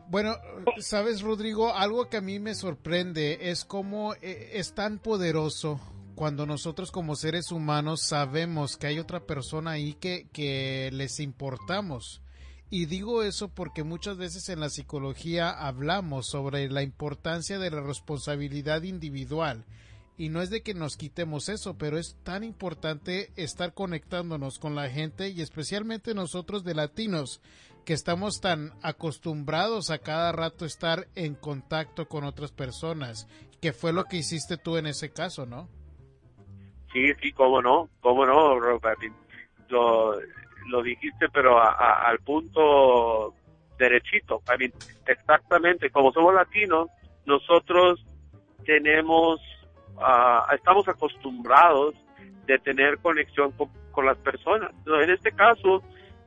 Bueno, 0.08 0.36
sabes, 0.78 1.22
Rodrigo, 1.22 1.74
algo 1.74 2.08
que 2.08 2.18
a 2.18 2.20
mí 2.20 2.38
me 2.38 2.54
sorprende 2.54 3.50
es 3.50 3.64
cómo 3.64 4.14
eh, 4.22 4.50
es 4.54 4.72
tan 4.72 4.98
poderoso 4.98 5.80
cuando 6.14 6.46
nosotros 6.46 6.92
como 6.92 7.16
seres 7.16 7.50
humanos 7.50 8.02
sabemos 8.02 8.76
que 8.76 8.86
hay 8.86 8.98
otra 8.98 9.26
persona 9.26 9.72
ahí 9.72 9.94
que, 9.94 10.28
que 10.32 10.90
les 10.92 11.18
importamos. 11.18 12.22
Y 12.70 12.86
digo 12.86 13.22
eso 13.22 13.48
porque 13.48 13.84
muchas 13.84 14.16
veces 14.16 14.48
en 14.48 14.60
la 14.60 14.70
psicología 14.70 15.50
hablamos 15.50 16.26
sobre 16.26 16.68
la 16.70 16.82
importancia 16.82 17.58
de 17.58 17.70
la 17.70 17.80
responsabilidad 17.80 18.82
individual. 18.82 19.64
Y 20.16 20.30
no 20.30 20.40
es 20.40 20.50
de 20.50 20.62
que 20.62 20.74
nos 20.74 20.96
quitemos 20.96 21.48
eso, 21.48 21.76
pero 21.76 21.98
es 21.98 22.16
tan 22.24 22.42
importante 22.42 23.30
estar 23.36 23.74
conectándonos 23.74 24.58
con 24.58 24.74
la 24.74 24.88
gente 24.88 25.28
y 25.28 25.42
especialmente 25.42 26.14
nosotros 26.14 26.64
de 26.64 26.74
latinos, 26.74 27.42
que 27.84 27.92
estamos 27.92 28.40
tan 28.40 28.72
acostumbrados 28.82 29.90
a 29.90 29.98
cada 29.98 30.32
rato 30.32 30.64
estar 30.64 31.06
en 31.14 31.34
contacto 31.34 32.08
con 32.08 32.24
otras 32.24 32.50
personas, 32.50 33.28
que 33.60 33.72
fue 33.72 33.92
lo 33.92 34.04
que 34.04 34.16
hiciste 34.16 34.56
tú 34.56 34.76
en 34.76 34.86
ese 34.86 35.12
caso, 35.12 35.46
¿no? 35.46 35.68
Sí, 36.92 37.12
sí, 37.20 37.30
cómo 37.32 37.62
no, 37.62 37.88
cómo 38.00 38.26
no, 38.26 38.58
Robert. 38.58 38.98
Lo, 39.68 40.14
lo 40.68 40.82
dijiste, 40.82 41.28
pero 41.32 41.60
al 41.60 42.18
punto 42.20 43.34
derechito. 43.78 44.42
exactamente, 45.06 45.90
como 45.90 46.12
somos 46.12 46.34
latinos, 46.34 46.88
nosotros 47.24 48.04
tenemos, 48.64 49.40
uh, 49.96 50.54
estamos 50.54 50.88
acostumbrados 50.88 51.94
de 52.46 52.58
tener 52.58 52.98
conexión 52.98 53.52
con, 53.52 53.68
con 53.92 54.06
las 54.06 54.16
personas. 54.18 54.70
en 54.86 55.10
este 55.10 55.32
caso, 55.32 55.82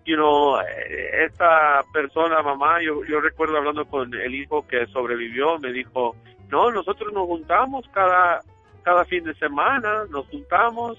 you 0.05 0.15
know, 0.15 0.59
esta 1.25 1.83
persona, 1.93 2.41
mamá, 2.41 2.81
yo, 2.81 3.03
yo 3.05 3.21
recuerdo 3.21 3.57
hablando 3.57 3.85
con 3.85 4.13
el 4.13 4.35
hijo 4.35 4.67
que 4.67 4.87
sobrevivió, 4.87 5.59
me 5.59 5.71
dijo, 5.71 6.15
no, 6.49 6.71
nosotros 6.71 7.13
nos 7.13 7.27
juntamos 7.27 7.87
cada, 7.93 8.41
cada 8.83 9.05
fin 9.05 9.23
de 9.23 9.35
semana, 9.35 10.05
nos 10.09 10.27
juntamos, 10.27 10.97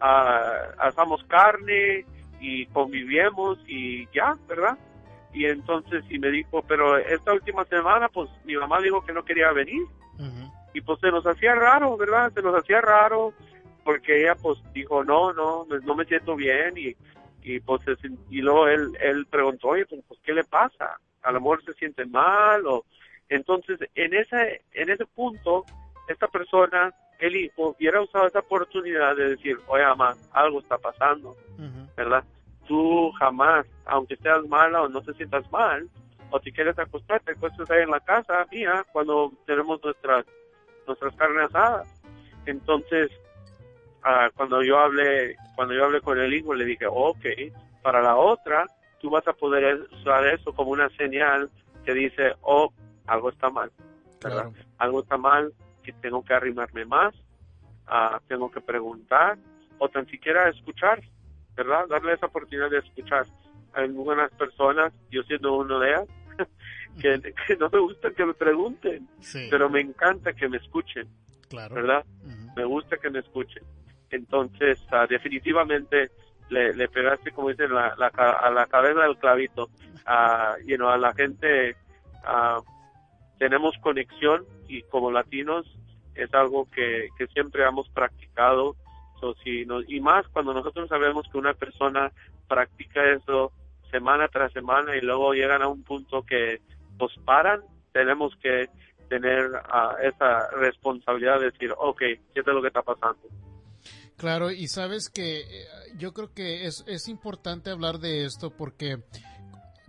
uh, 0.00 0.72
asamos 0.78 1.22
carne 1.24 2.04
y 2.40 2.66
convivimos 2.66 3.58
y 3.66 4.06
ya, 4.14 4.36
¿verdad? 4.48 4.78
Y 5.32 5.44
entonces, 5.44 6.02
y 6.08 6.18
me 6.18 6.30
dijo, 6.30 6.62
pero 6.66 6.96
esta 6.96 7.32
última 7.34 7.64
semana, 7.66 8.08
pues 8.08 8.30
mi 8.44 8.56
mamá 8.56 8.80
dijo 8.80 9.04
que 9.04 9.12
no 9.12 9.22
quería 9.22 9.52
venir. 9.52 9.82
Y 10.76 10.80
pues 10.82 11.00
se 11.00 11.10
nos 11.10 11.26
hacía 11.26 11.54
raro, 11.54 11.96
¿verdad? 11.96 12.32
Se 12.34 12.42
nos 12.42 12.54
hacía 12.54 12.80
raro 12.80 13.32
porque 13.82 14.22
ella 14.22 14.34
pues 14.34 14.58
dijo, 14.74 15.04
no, 15.04 15.32
no, 15.32 15.64
no 15.64 15.94
me 15.94 16.04
siento 16.04 16.36
bien 16.36 16.76
y 16.76 16.94
y 17.46 17.60
pues 17.60 17.80
y 18.28 18.42
luego 18.42 18.66
él 18.66 18.90
él 19.00 19.24
preguntó 19.30 19.68
oye 19.68 19.86
pues, 19.86 20.02
pues, 20.08 20.18
qué 20.24 20.34
le 20.34 20.42
pasa 20.42 20.98
a 21.22 21.30
lo 21.30 21.40
mejor 21.40 21.64
se 21.64 21.74
siente 21.74 22.04
mal 22.04 22.66
o 22.66 22.84
entonces 23.28 23.78
en 23.94 24.14
ese 24.14 24.62
en 24.72 24.90
ese 24.90 25.06
punto 25.06 25.64
esta 26.08 26.26
persona 26.26 26.92
el 27.20 27.36
hijo 27.36 27.76
hubiera 27.78 28.02
usado 28.02 28.26
esa 28.26 28.40
oportunidad 28.40 29.14
de 29.14 29.36
decir 29.36 29.58
oye 29.68 29.84
mamá 29.84 30.16
algo 30.32 30.58
está 30.58 30.76
pasando 30.76 31.36
verdad 31.96 32.24
tú 32.66 33.12
jamás 33.12 33.64
aunque 33.84 34.16
seas 34.16 34.44
mala 34.48 34.82
o 34.82 34.88
no 34.88 35.00
te 35.02 35.14
sientas 35.14 35.48
mal 35.52 35.88
o 36.30 36.40
si 36.40 36.50
quieres 36.50 36.76
acostarte 36.76 37.36
pues 37.36 37.52
ahí 37.70 37.82
en 37.82 37.92
la 37.92 38.00
casa 38.00 38.44
mía 38.50 38.84
cuando 38.90 39.32
tenemos 39.46 39.80
nuestras 39.84 40.26
nuestras 40.86 41.14
carnes 41.16 41.46
asadas 41.46 41.88
entonces 42.46 43.10
cuando 44.34 44.62
yo 44.62 44.78
hablé, 44.78 45.36
cuando 45.54 45.74
yo 45.74 45.84
hablé 45.84 46.00
con 46.00 46.18
el 46.18 46.32
hijo, 46.32 46.54
le 46.54 46.64
dije, 46.64 46.86
ok, 46.88 47.26
para 47.82 48.00
la 48.02 48.16
otra, 48.16 48.66
tú 49.00 49.10
vas 49.10 49.26
a 49.26 49.32
poder 49.32 49.88
usar 49.92 50.26
eso 50.28 50.52
como 50.52 50.70
una 50.70 50.88
señal 50.90 51.50
que 51.84 51.92
dice, 51.92 52.34
oh, 52.42 52.72
algo 53.06 53.30
está 53.30 53.50
mal, 53.50 53.70
¿verdad? 54.22 54.50
Algo 54.78 55.00
está 55.00 55.16
mal, 55.16 55.52
que 55.82 55.92
tengo 55.92 56.24
que 56.24 56.34
arrimarme 56.34 56.84
más, 56.84 57.14
ah, 57.86 58.20
tengo 58.28 58.50
que 58.50 58.60
preguntar, 58.60 59.38
o 59.78 59.88
tan 59.88 60.06
siquiera 60.06 60.48
escuchar, 60.48 61.00
¿verdad? 61.56 61.86
Darle 61.88 62.14
esa 62.14 62.26
oportunidad 62.26 62.70
de 62.70 62.78
escuchar. 62.78 63.26
Hay 63.72 63.88
buenas 63.88 64.30
personas, 64.32 64.92
yo 65.10 65.22
siendo 65.24 65.56
uno 65.56 65.80
de 65.80 65.90
ellas, 65.90 66.08
que, 67.00 67.56
no 67.58 67.68
me 67.70 67.78
gusta 67.80 68.10
que 68.10 68.24
me 68.24 68.34
pregunten, 68.34 69.08
pero 69.50 69.68
me 69.68 69.80
encanta 69.80 70.32
que 70.32 70.48
me 70.48 70.58
escuchen, 70.58 71.08
¿verdad? 71.50 72.04
Me 72.56 72.64
gusta 72.64 72.96
que 72.96 73.10
me 73.10 73.20
escuchen. 73.20 73.62
Entonces, 74.10 74.78
ah, 74.92 75.06
definitivamente 75.08 76.10
le, 76.48 76.72
le, 76.74 76.88
pegaste, 76.88 77.32
como 77.32 77.50
dicen, 77.50 77.74
la, 77.74 77.88
a 77.88 78.50
la 78.50 78.66
cabeza 78.66 79.02
del 79.02 79.18
clavito. 79.18 79.68
a 80.06 80.54
a 80.54 80.96
la 80.96 81.14
gente 81.14 81.76
uh, 82.24 82.62
tenemos 83.38 83.76
conexión 83.78 84.44
y 84.68 84.82
como 84.82 85.10
latinos 85.10 85.66
es 86.14 86.32
algo 86.32 86.68
que, 86.70 87.08
que 87.18 87.26
siempre 87.28 87.64
hemos 87.64 87.88
practicado. 87.90 88.76
So, 89.20 89.34
si 89.42 89.66
y 89.88 90.00
más 90.00 90.26
cuando 90.28 90.54
nosotros 90.54 90.88
sabemos 90.88 91.26
que 91.30 91.38
una 91.38 91.54
persona 91.54 92.12
practica 92.48 93.04
eso 93.12 93.52
semana 93.90 94.28
tras 94.28 94.52
semana 94.52 94.96
y 94.96 95.00
luego 95.00 95.32
llegan 95.32 95.62
a 95.62 95.68
un 95.68 95.82
punto 95.82 96.22
que 96.22 96.60
nos 96.98 97.14
paran, 97.24 97.60
tenemos 97.92 98.34
que 98.42 98.68
tener 99.08 99.50
uh, 99.50 99.96
esa 100.02 100.50
responsabilidad 100.50 101.40
de 101.40 101.50
decir, 101.50 101.72
ok, 101.76 101.98
¿qué 101.98 102.40
es 102.40 102.46
lo 102.46 102.60
que 102.60 102.68
está 102.68 102.82
pasando? 102.82 103.22
Claro, 104.16 104.50
y 104.50 104.66
sabes 104.68 105.10
que 105.10 105.40
eh, 105.40 105.66
yo 105.98 106.12
creo 106.12 106.32
que 106.32 106.66
es, 106.66 106.84
es 106.86 107.08
importante 107.08 107.70
hablar 107.70 107.98
de 107.98 108.24
esto 108.24 108.50
porque 108.50 109.02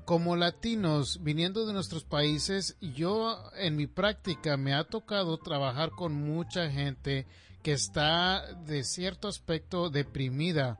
como 0.06 0.36
latinos 0.36 1.22
viniendo 1.22 1.66
de 1.66 1.74
nuestros 1.74 2.04
países, 2.06 2.78
yo 2.80 3.38
en 3.58 3.76
mi 3.76 3.88
práctica 3.88 4.56
me 4.56 4.74
ha 4.74 4.86
tocado 4.86 5.38
trabajar 5.38 5.90
con 5.92 6.14
mucha 6.14 6.70
gente 6.70 7.26
que 7.62 7.74
está 7.74 8.54
de 8.66 8.84
cierto 8.84 9.28
aspecto 9.28 9.90
deprimida 9.90 10.80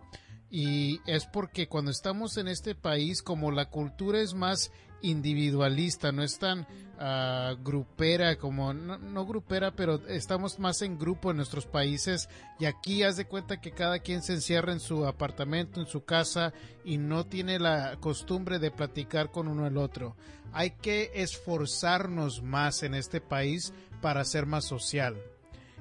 y 0.50 1.02
es 1.06 1.26
porque 1.26 1.68
cuando 1.68 1.92
estamos 1.92 2.38
en 2.38 2.48
este 2.48 2.74
país 2.74 3.22
como 3.22 3.52
la 3.52 3.70
cultura 3.70 4.22
es 4.22 4.34
más 4.34 4.72
individualista, 5.02 6.12
no 6.12 6.24
es 6.24 6.40
tan 6.40 6.62
uh, 6.62 7.62
grupera 7.64 8.38
como, 8.38 8.74
no, 8.74 9.26
grupera, 9.26 9.72
pero 9.72 10.06
estamos 10.08 10.60
más 10.60 10.82
en 10.82 10.98
grupo 10.98 11.32
en 11.32 11.38
nuestros 11.38 11.66
países 11.66 12.30
y 12.60 12.66
aquí 12.66 13.04
haz 13.04 13.18
de 13.18 13.26
cuenta 13.26 13.62
que 13.62 13.72
cada 13.72 14.00
quien 14.00 14.22
se 14.22 14.34
encierra 14.34 14.74
en 14.74 14.80
su 14.80 15.06
apartamento, 15.06 15.80
en 15.80 15.88
su 15.88 16.04
casa 16.04 16.54
y 16.84 16.98
no 16.98 17.26
tiene 17.26 17.60
la 17.60 17.98
costumbre 18.00 18.60
de 18.60 18.72
platicar 18.72 19.32
con 19.32 19.48
uno 19.48 19.68
el 19.68 19.78
otro. 19.78 20.16
Hay 20.54 20.72
que 20.72 21.12
esforzarnos 21.14 22.42
más 22.42 22.84
en 22.84 22.94
este 22.96 23.22
país 23.22 23.74
para 24.02 24.24
ser 24.24 24.46
más 24.46 24.66
social. 24.66 25.18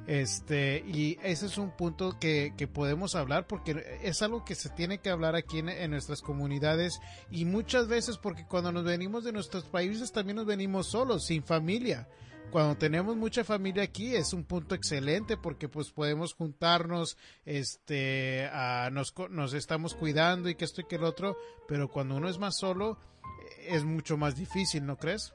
Este, 0.06 0.84
y 0.86 1.18
ese 1.24 1.46
es 1.46 1.58
un 1.58 1.70
punto 1.70 2.16
que, 2.20 2.52
que, 2.56 2.68
podemos 2.68 3.16
hablar 3.16 3.48
porque 3.48 3.98
es 4.04 4.22
algo 4.22 4.44
que 4.44 4.54
se 4.54 4.70
tiene 4.70 4.98
que 4.98 5.10
hablar 5.10 5.34
aquí 5.34 5.58
en, 5.58 5.90
nuestras 5.90 6.22
comunidades 6.22 7.00
y 7.28 7.44
muchas 7.44 7.88
veces 7.88 8.16
porque 8.16 8.46
cuando 8.46 8.70
nos 8.70 8.84
venimos 8.84 9.24
de 9.24 9.32
nuestros 9.32 9.64
países 9.64 10.12
también 10.12 10.36
nos 10.36 10.46
venimos 10.46 10.86
solos, 10.86 11.26
sin 11.26 11.42
familia. 11.42 12.06
Cuando 12.52 12.76
tenemos 12.76 13.16
mucha 13.16 13.42
familia 13.42 13.82
aquí 13.82 14.14
es 14.14 14.32
un 14.32 14.44
punto 14.44 14.76
excelente 14.76 15.36
porque 15.36 15.68
pues 15.68 15.90
podemos 15.90 16.34
juntarnos, 16.34 17.18
este, 17.44 18.48
nos, 18.92 19.12
nos 19.30 19.54
estamos 19.54 19.94
cuidando 19.94 20.48
y 20.48 20.54
que 20.54 20.64
esto 20.64 20.82
y 20.82 20.84
que 20.84 20.96
el 20.96 21.04
otro, 21.04 21.36
pero 21.66 21.88
cuando 21.88 22.14
uno 22.14 22.28
es 22.28 22.38
más 22.38 22.56
solo 22.56 22.96
es 23.66 23.84
mucho 23.84 24.16
más 24.16 24.36
difícil, 24.36 24.86
¿no 24.86 24.96
crees? 24.96 25.34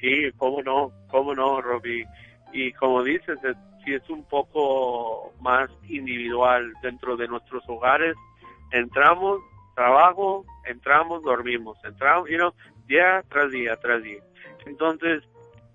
Sí, 0.00 0.30
cómo 0.36 0.62
no, 0.62 0.92
cómo 1.10 1.34
no, 1.34 1.62
Robbie 1.62 2.06
y 2.52 2.72
como 2.72 3.02
dices, 3.02 3.38
si 3.84 3.94
es 3.94 4.08
un 4.10 4.24
poco 4.24 5.32
más 5.40 5.70
individual 5.88 6.72
dentro 6.82 7.16
de 7.16 7.28
nuestros 7.28 7.62
hogares, 7.68 8.16
entramos, 8.72 9.40
trabajo, 9.74 10.44
entramos, 10.66 11.22
dormimos, 11.22 11.78
entramos, 11.84 12.28
you 12.28 12.36
know, 12.36 12.52
día 12.86 13.22
tras 13.28 13.50
día 13.50 13.76
tras 13.76 14.02
día. 14.02 14.22
Entonces, 14.66 15.22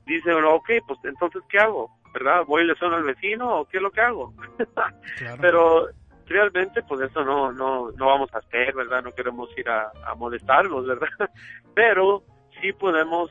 dice 0.06 0.34
uno, 0.34 0.56
ok, 0.56 0.70
pues 0.88 1.00
entonces, 1.04 1.42
¿qué 1.50 1.60
hago? 1.60 1.90
¿Verdad? 2.14 2.46
¿Voy 2.46 2.64
y 2.64 2.68
le 2.68 2.76
sueno 2.76 2.96
al 2.96 3.04
vecino 3.04 3.60
o 3.60 3.66
qué 3.66 3.78
es 3.78 3.84
lo 3.84 3.92
que 3.92 4.02
hago? 4.02 4.34
Pero 5.42 5.90
realmente, 6.28 6.82
pues 6.84 7.02
eso 7.02 7.24
no, 7.24 7.52
no, 7.52 7.92
no 7.92 8.06
vamos 8.06 8.34
a 8.34 8.40
hacer, 8.40 8.74
¿verdad? 8.74 9.04
No 9.04 9.12
queremos 9.12 9.50
ir 9.58 9.70
a, 9.70 9.92
molestarlos, 10.16 10.86
¿verdad? 10.88 11.10
Pero 11.74 12.24
sí 12.62 12.72
podemos, 12.74 13.30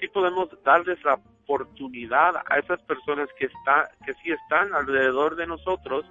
sí 0.00 0.08
podemos 0.08 0.48
darles 0.64 1.02
la 1.04 1.18
oportunidad 1.46 2.34
a 2.48 2.58
esas 2.58 2.82
personas 2.82 3.28
que 3.38 3.46
está, 3.46 3.88
que 4.04 4.12
sí 4.14 4.32
están 4.32 4.74
alrededor 4.74 5.36
de 5.36 5.46
nosotros 5.46 6.04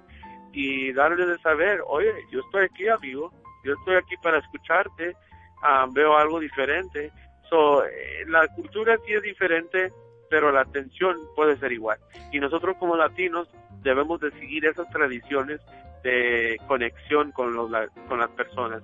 y 0.52 0.92
darles 0.92 1.28
de 1.28 1.38
saber, 1.38 1.80
oye, 1.86 2.10
yo 2.30 2.40
estoy 2.40 2.64
aquí, 2.64 2.88
amigo, 2.88 3.30
yo 3.62 3.74
estoy 3.74 3.96
aquí 3.96 4.14
para 4.22 4.38
escucharte, 4.38 5.14
ah, 5.62 5.86
veo 5.92 6.16
algo 6.16 6.40
diferente. 6.40 7.12
So, 7.50 7.84
eh, 7.84 8.24
la 8.26 8.48
cultura 8.48 8.96
sí 9.04 9.12
es 9.12 9.22
diferente, 9.22 9.92
pero 10.30 10.50
la 10.50 10.62
atención 10.62 11.16
puede 11.34 11.56
ser 11.58 11.72
igual. 11.72 11.98
Y 12.32 12.40
nosotros 12.40 12.76
como 12.78 12.96
latinos 12.96 13.48
debemos 13.82 14.18
de 14.20 14.30
seguir 14.32 14.64
esas 14.64 14.88
tradiciones 14.90 15.60
de 16.02 16.58
conexión 16.66 17.32
con, 17.32 17.54
los, 17.54 17.70
con 18.08 18.18
las 18.18 18.30
personas, 18.30 18.82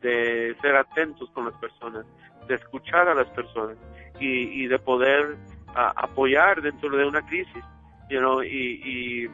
de 0.00 0.54
ser 0.60 0.76
atentos 0.76 1.30
con 1.30 1.46
las 1.46 1.54
personas, 1.54 2.04
de 2.46 2.56
escuchar 2.56 3.08
a 3.08 3.14
las 3.14 3.28
personas 3.28 3.78
y 4.20 4.66
de 4.66 4.78
poder 4.78 5.36
apoyar 5.74 6.62
dentro 6.62 6.96
de 6.96 7.04
una 7.04 7.24
crisis, 7.26 7.64
you 8.08 8.42
y, 8.42 9.28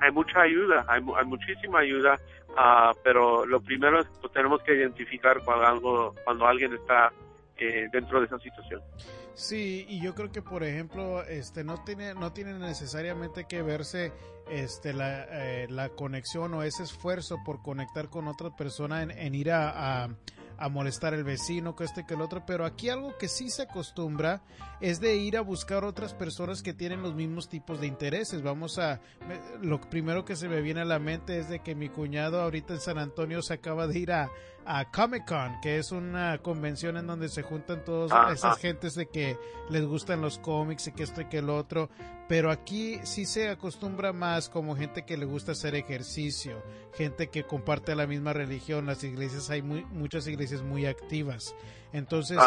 hay 0.00 0.10
mucha 0.10 0.40
ayuda, 0.42 0.84
hay, 0.88 1.00
muchísima 1.00 1.78
ayuda, 1.78 2.18
ah, 2.56 2.92
pero 3.02 3.46
lo 3.46 3.60
primero 3.60 4.00
es 4.00 4.06
que 4.20 4.28
tenemos 4.28 4.60
que 4.62 4.74
identificar 4.74 5.40
cuando, 5.44 5.66
algo, 5.66 6.14
cuando 6.24 6.46
alguien 6.46 6.74
está 6.74 7.12
eh, 7.56 7.88
dentro 7.92 8.18
de 8.20 8.26
esa 8.26 8.38
situación. 8.38 8.82
Sí, 9.34 9.86
y 9.88 10.02
yo 10.02 10.14
creo 10.14 10.30
que 10.30 10.42
por 10.42 10.62
ejemplo, 10.62 11.22
este 11.22 11.64
no 11.64 11.82
tiene 11.84 12.14
no 12.14 12.32
tiene 12.32 12.54
necesariamente 12.54 13.46
que 13.48 13.62
verse 13.62 14.12
este 14.48 14.92
la, 14.92 15.26
eh, 15.30 15.68
conexión 15.96 16.54
o 16.54 16.62
ese 16.62 16.82
esfuerzo 16.82 17.38
por 17.44 17.62
conectar 17.62 18.10
con 18.10 18.28
otra 18.28 18.50
persona 18.50 19.02
en, 19.02 19.34
ir 19.34 19.50
a 19.50 20.04
a 20.04 20.08
molestar 20.68 21.14
el 21.14 21.24
vecino, 21.24 21.76
que 21.76 21.84
este 21.84 22.04
que 22.04 22.14
el 22.14 22.20
otro, 22.20 22.44
pero 22.46 22.64
aquí 22.64 22.88
algo 22.88 23.16
que 23.18 23.28
sí 23.28 23.50
se 23.50 23.62
acostumbra 23.62 24.42
es 24.80 25.00
de 25.00 25.16
ir 25.16 25.36
a 25.36 25.40
buscar 25.40 25.84
otras 25.84 26.14
personas 26.14 26.62
que 26.62 26.74
tienen 26.74 27.02
los 27.02 27.14
mismos 27.14 27.48
tipos 27.48 27.80
de 27.80 27.86
intereses. 27.86 28.42
Vamos 28.42 28.78
a, 28.78 29.00
lo 29.60 29.80
primero 29.80 30.24
que 30.24 30.36
se 30.36 30.48
me 30.48 30.60
viene 30.60 30.80
a 30.80 30.84
la 30.84 30.98
mente 30.98 31.38
es 31.38 31.48
de 31.48 31.60
que 31.60 31.74
mi 31.74 31.88
cuñado 31.88 32.40
ahorita 32.40 32.74
en 32.74 32.80
San 32.80 32.98
Antonio 32.98 33.42
se 33.42 33.54
acaba 33.54 33.86
de 33.86 33.98
ir 33.98 34.12
a, 34.12 34.30
a 34.66 34.90
Comic 34.90 35.26
Con, 35.26 35.60
que 35.60 35.78
es 35.78 35.92
una 35.92 36.38
convención 36.38 36.96
en 36.96 37.06
donde 37.06 37.28
se 37.28 37.42
juntan 37.42 37.84
todas 37.84 38.32
esas 38.32 38.58
gentes 38.58 38.94
de 38.94 39.06
que 39.06 39.36
les 39.70 39.84
gustan 39.84 40.20
los 40.20 40.38
cómics 40.38 40.86
y 40.86 40.92
que 40.92 41.02
esto 41.02 41.20
y 41.20 41.26
que 41.26 41.38
el 41.38 41.50
otro, 41.50 41.90
pero 42.28 42.50
aquí 42.50 42.98
sí 43.04 43.26
se 43.26 43.48
acostumbra 43.48 44.12
más 44.12 44.48
como 44.48 44.76
gente 44.76 45.04
que 45.04 45.16
le 45.16 45.26
gusta 45.26 45.52
hacer 45.52 45.74
ejercicio, 45.74 46.62
gente 46.94 47.28
que 47.28 47.44
comparte 47.44 47.94
la 47.94 48.06
misma 48.06 48.32
religión, 48.32 48.86
las 48.86 49.04
iglesias 49.04 49.50
hay 49.50 49.62
muchas 49.62 50.26
iglesias 50.26 50.62
muy 50.62 50.86
activas. 50.86 51.54
Entonces 51.94 52.40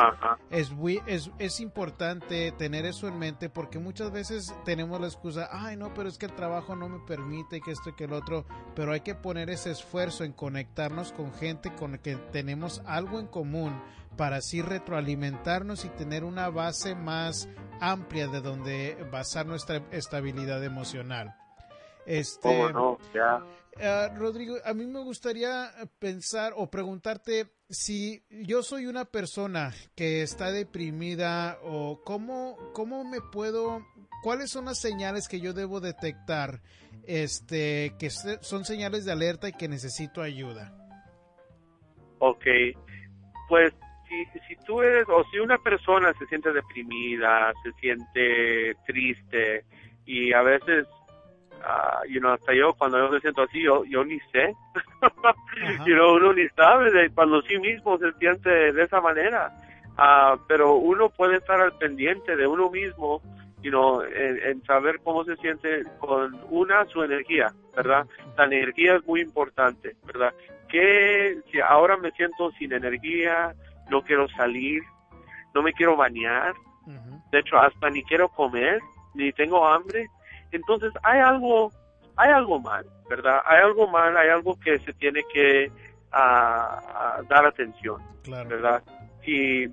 es, 0.49 0.71
muy, 0.71 1.01
es, 1.05 1.31
es 1.39 1.61
importante 1.61 2.51
tener 2.51 2.85
eso 2.85 3.07
en 3.07 3.17
mente 3.17 3.49
porque 3.49 3.79
muchas 3.79 4.11
veces 4.11 4.53
tenemos 4.65 4.99
la 4.99 5.07
excusa, 5.07 5.47
ay 5.49 5.77
no, 5.77 5.93
pero 5.93 6.09
es 6.09 6.17
que 6.17 6.25
el 6.25 6.35
trabajo 6.35 6.75
no 6.75 6.89
me 6.89 6.99
permite 6.99 7.61
que 7.61 7.71
esto 7.71 7.91
y 7.91 7.93
que 7.93 8.03
el 8.03 8.11
otro, 8.11 8.43
pero 8.75 8.91
hay 8.91 8.99
que 8.99 9.15
poner 9.15 9.49
ese 9.49 9.71
esfuerzo 9.71 10.25
en 10.25 10.33
conectarnos 10.33 11.13
con 11.13 11.33
gente 11.33 11.73
con 11.73 11.97
que 11.99 12.17
tenemos 12.33 12.81
algo 12.85 13.21
en 13.21 13.27
común 13.27 13.81
para 14.17 14.37
así 14.37 14.61
retroalimentarnos 14.61 15.85
y 15.85 15.89
tener 15.91 16.25
una 16.25 16.49
base 16.49 16.93
más 16.93 17.47
amplia 17.79 18.27
de 18.27 18.41
donde 18.41 19.07
basar 19.13 19.45
nuestra 19.45 19.81
estabilidad 19.91 20.61
emocional. 20.61 21.37
Este, 22.05 22.73
no? 22.73 22.97
Ya. 23.13 23.41
Ah, 23.81 24.09
Rodrigo, 24.15 24.55
a 24.65 24.73
mí 24.73 24.85
me 24.85 24.99
gustaría 25.01 25.69
pensar 25.99 26.53
o 26.55 26.69
preguntarte 26.69 27.47
si 27.69 28.23
yo 28.29 28.63
soy 28.63 28.87
una 28.87 29.05
persona 29.05 29.71
que 29.95 30.21
está 30.21 30.51
deprimida 30.51 31.59
o 31.61 32.01
cómo, 32.03 32.57
cómo 32.73 33.03
me 33.03 33.21
puedo, 33.21 33.85
cuáles 34.23 34.49
son 34.49 34.65
las 34.65 34.79
señales 34.79 35.27
que 35.27 35.39
yo 35.39 35.53
debo 35.53 35.79
detectar, 35.79 36.61
este, 37.05 37.93
que 37.99 38.09
son 38.09 38.65
señales 38.65 39.05
de 39.05 39.11
alerta 39.11 39.49
y 39.49 39.53
que 39.53 39.67
necesito 39.67 40.21
ayuda. 40.21 40.73
Ok, 42.19 42.45
pues 43.47 43.73
si, 44.09 44.39
si 44.47 44.55
tú 44.65 44.81
eres, 44.81 45.07
o 45.07 45.23
si 45.31 45.37
una 45.37 45.57
persona 45.59 46.13
se 46.17 46.25
siente 46.25 46.51
deprimida, 46.51 47.53
se 47.63 47.71
siente 47.73 48.75
triste 48.87 49.65
y 50.05 50.33
a 50.33 50.41
veces 50.41 50.87
uh, 51.61 52.07
you 52.07 52.19
know, 52.19 52.33
hasta 52.33 52.53
yo 52.53 52.73
cuando 52.73 52.97
yo 52.97 53.09
me 53.09 53.19
siento 53.19 53.43
así, 53.43 53.61
yo, 53.61 53.83
yo 53.85 54.03
ni 54.03 54.19
sé, 54.31 54.53
you 55.85 55.95
know, 55.95 56.15
uno 56.15 56.33
ni 56.33 56.47
sabe 56.49 56.91
de 56.91 57.09
cuando 57.09 57.41
sí 57.43 57.57
mismo 57.59 57.97
se 57.97 58.11
siente 58.13 58.49
de 58.73 58.83
esa 58.83 59.01
manera. 59.01 59.51
Ah, 59.97 60.37
pero 60.47 60.75
uno 60.75 61.09
puede 61.09 61.37
estar 61.37 61.59
al 61.59 61.75
pendiente 61.77 62.35
de 62.35 62.45
uno 62.45 62.69
mismo, 62.69 63.21
you 63.61 63.71
know, 63.71 64.01
en, 64.03 64.39
en 64.43 64.63
saber 64.63 64.99
cómo 65.03 65.23
se 65.23 65.35
siente 65.37 65.83
con 65.99 66.39
una, 66.49 66.85
su 66.85 67.03
energía, 67.03 67.51
¿verdad? 67.75 68.05
La 68.37 68.45
energía 68.45 68.95
es 68.95 69.07
muy 69.07 69.21
importante, 69.21 69.95
¿verdad? 70.05 70.33
Que 70.69 71.39
si 71.51 71.59
ahora 71.59 71.97
me 71.97 72.11
siento 72.11 72.51
sin 72.59 72.73
energía, 72.73 73.55
no 73.89 74.03
quiero 74.03 74.27
salir, 74.29 74.83
no 75.55 75.63
me 75.63 75.73
quiero 75.73 75.95
bañar, 75.95 76.53
de 77.31 77.39
hecho 77.39 77.57
hasta 77.57 77.89
ni 77.89 78.03
quiero 78.03 78.29
comer, 78.29 78.79
ni 79.15 79.31
tengo 79.33 79.67
hambre, 79.67 80.07
entonces 80.51 80.91
hay 81.03 81.19
algo, 81.19 81.71
hay 82.15 82.31
algo 82.31 82.59
mal, 82.59 82.85
¿verdad? 83.09 83.41
Hay 83.45 83.61
algo 83.61 83.87
mal, 83.87 84.15
hay 84.17 84.29
algo 84.29 84.59
que 84.59 84.79
se 84.79 84.93
tiene 84.93 85.23
que 85.33 85.71
ah, 86.11 86.79
ah, 86.87 87.21
dar 87.29 87.45
atención. 87.45 88.01
Claro. 88.23 88.49
¿verdad? 88.49 88.83
Y 89.25 89.67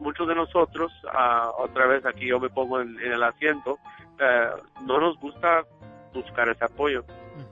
muchos 0.00 0.26
de 0.28 0.34
nosotros, 0.34 0.92
ah, 1.12 1.50
otra 1.58 1.86
vez 1.86 2.04
aquí 2.06 2.26
yo 2.26 2.38
me 2.40 2.48
pongo 2.50 2.80
en, 2.80 2.98
en 3.00 3.12
el 3.12 3.22
asiento, 3.22 3.78
eh, 4.18 4.48
no 4.84 4.98
nos 5.00 5.18
gusta 5.20 5.64
buscar 6.14 6.48
ese 6.48 6.64
apoyo. 6.64 7.04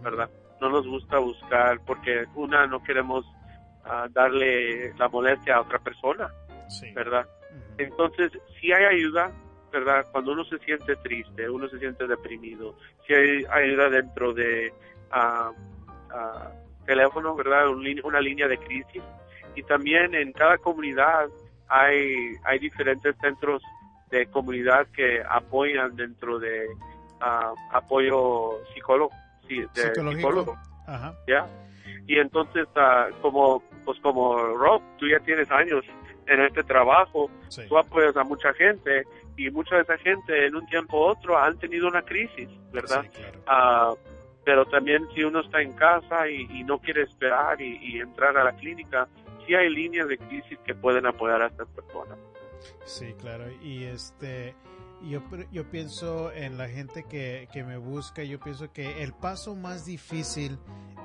¿verdad? 0.02 0.28
No 0.60 0.68
nos 0.68 0.86
gusta 0.86 1.18
buscar 1.18 1.78
porque 1.86 2.24
una 2.34 2.66
no 2.66 2.82
queremos 2.82 3.24
darle 4.10 4.92
la 4.98 5.08
molestia 5.08 5.54
a 5.56 5.60
otra 5.60 5.78
persona, 5.78 6.28
Sí. 6.68 6.90
¿verdad? 6.92 7.24
Entonces, 7.78 8.32
si 8.58 8.72
hay 8.72 8.84
ayuda, 8.84 9.30
¿verdad? 9.78 10.06
Cuando 10.12 10.32
uno 10.32 10.44
se 10.44 10.58
siente 10.58 10.96
triste, 10.96 11.48
uno 11.48 11.68
se 11.68 11.78
siente 11.78 12.06
deprimido, 12.06 12.74
si 13.06 13.14
hay 13.14 13.44
ayuda 13.50 13.88
dentro 13.90 14.32
de 14.32 14.72
ah, 15.10 15.52
teléfono, 16.86 17.34
¿verdad? 17.34 17.68
Una 17.68 18.20
línea 18.20 18.48
de 18.48 18.58
crisis. 18.58 19.02
Y 19.54 19.62
también 19.62 20.14
en 20.14 20.32
cada 20.32 20.58
comunidad 20.58 21.28
hay, 21.68 22.32
hay 22.44 22.58
diferentes 22.58 23.14
centros 23.20 23.62
de 24.10 24.26
comunidad 24.26 24.86
que 24.94 25.22
apoyan 25.28 25.96
dentro 25.96 26.38
de 26.38 26.66
apoyo 27.72 28.58
psicólogo, 28.74 29.10
de 29.48 29.66
Psicológico. 29.72 30.12
psicólogo. 30.16 30.56
Ajá. 30.86 31.14
¿ya? 31.26 31.46
Y 32.06 32.18
entonces, 32.18 32.66
ah, 32.76 33.08
como, 33.22 33.62
pues 33.84 33.98
como 34.00 34.36
Rob, 34.36 34.80
tú 34.98 35.08
ya 35.08 35.18
tienes 35.20 35.50
años 35.50 35.84
en 36.26 36.40
este 36.42 36.62
trabajo, 36.64 37.30
Sí. 37.48 37.62
tú 37.68 37.78
apoyas 37.78 38.16
a 38.16 38.24
mucha 38.24 38.52
gente 38.54 39.04
y 39.36 39.50
mucha 39.50 39.76
de 39.76 39.82
esa 39.82 39.98
gente 39.98 40.46
en 40.46 40.56
un 40.56 40.66
tiempo 40.66 40.98
u 40.98 41.10
otro 41.10 41.38
han 41.38 41.58
tenido 41.58 41.88
una 41.88 42.02
crisis, 42.02 42.48
¿verdad? 42.72 43.02
Sí, 43.02 43.08
claro. 43.20 43.42
Ah, 43.46 43.94
pero 44.44 44.64
también 44.66 45.06
si 45.14 45.24
uno 45.24 45.40
está 45.40 45.60
en 45.60 45.72
casa 45.72 46.28
y, 46.28 46.46
y 46.50 46.64
no 46.64 46.78
quiere 46.78 47.02
esperar 47.02 47.60
y, 47.60 47.78
y 47.82 48.00
entrar 48.00 48.36
a 48.36 48.44
la 48.44 48.52
clínica, 48.54 49.08
sí 49.46 49.54
hay 49.54 49.68
líneas 49.68 50.08
de 50.08 50.18
crisis 50.18 50.58
que 50.64 50.74
pueden 50.74 51.06
apoyar 51.06 51.42
a 51.42 51.46
estas 51.48 51.68
personas. 51.68 52.18
Sí, 52.84 53.14
claro. 53.18 53.44
Y 53.62 53.84
este, 53.84 54.54
yo, 55.02 55.22
yo 55.52 55.68
pienso 55.70 56.32
en 56.32 56.58
la 56.58 56.68
gente 56.68 57.04
que, 57.08 57.48
que 57.52 57.64
me 57.64 57.76
busca, 57.76 58.22
yo 58.22 58.38
pienso 58.38 58.72
que 58.72 59.02
el 59.02 59.12
paso 59.12 59.54
más 59.54 59.84
difícil 59.84 60.58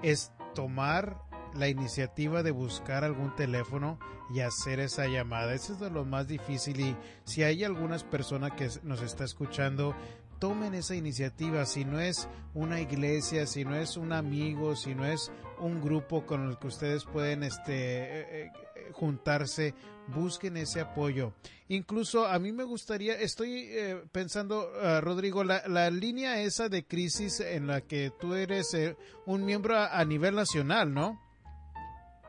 es 0.03 0.31
tomar 0.53 1.17
la 1.55 1.67
iniciativa 1.67 2.43
de 2.43 2.51
buscar 2.51 3.03
algún 3.03 3.35
teléfono 3.35 3.99
y 4.33 4.39
hacer 4.39 4.79
esa 4.79 5.07
llamada. 5.07 5.53
Eso 5.53 5.73
es 5.73 5.79
de 5.79 5.89
lo 5.89 6.05
más 6.05 6.27
difícil 6.27 6.79
y 6.79 6.95
si 7.23 7.43
hay 7.43 7.63
algunas 7.63 8.03
personas 8.03 8.51
que 8.53 8.69
nos 8.83 9.01
está 9.01 9.23
escuchando, 9.23 9.95
tomen 10.39 10.73
esa 10.73 10.95
iniciativa. 10.95 11.65
Si 11.65 11.85
no 11.85 11.99
es 11.99 12.27
una 12.53 12.81
iglesia, 12.81 13.45
si 13.45 13.63
no 13.63 13.75
es 13.75 13.97
un 13.97 14.13
amigo, 14.13 14.75
si 14.75 14.95
no 14.95 15.05
es 15.05 15.31
un 15.59 15.81
grupo 15.81 16.25
con 16.25 16.49
el 16.49 16.57
que 16.57 16.67
ustedes 16.67 17.05
pueden 17.05 17.43
este, 17.43 17.73
eh, 17.73 18.25
eh, 18.45 18.51
juntarse, 18.93 19.75
busquen 20.07 20.57
ese 20.57 20.81
apoyo. 20.81 21.33
Incluso 21.67 22.25
a 22.25 22.37
mí 22.39 22.51
me 22.51 22.63
gustaría, 22.63 23.13
estoy 23.13 23.67
eh, 23.69 24.03
pensando, 24.11 24.71
ah, 24.81 24.99
Rodrigo, 25.01 25.43
la, 25.43 25.63
la 25.67 25.89
línea 25.89 26.41
esa 26.41 26.69
de 26.69 26.85
crisis 26.85 27.39
en 27.39 27.67
la 27.67 27.81
que 27.81 28.11
tú 28.19 28.33
eres 28.33 28.73
eh, 28.73 28.97
un 29.25 29.45
miembro 29.45 29.77
a 29.77 30.03
nivel 30.03 30.35
nacional, 30.35 30.93
¿no? 30.93 31.30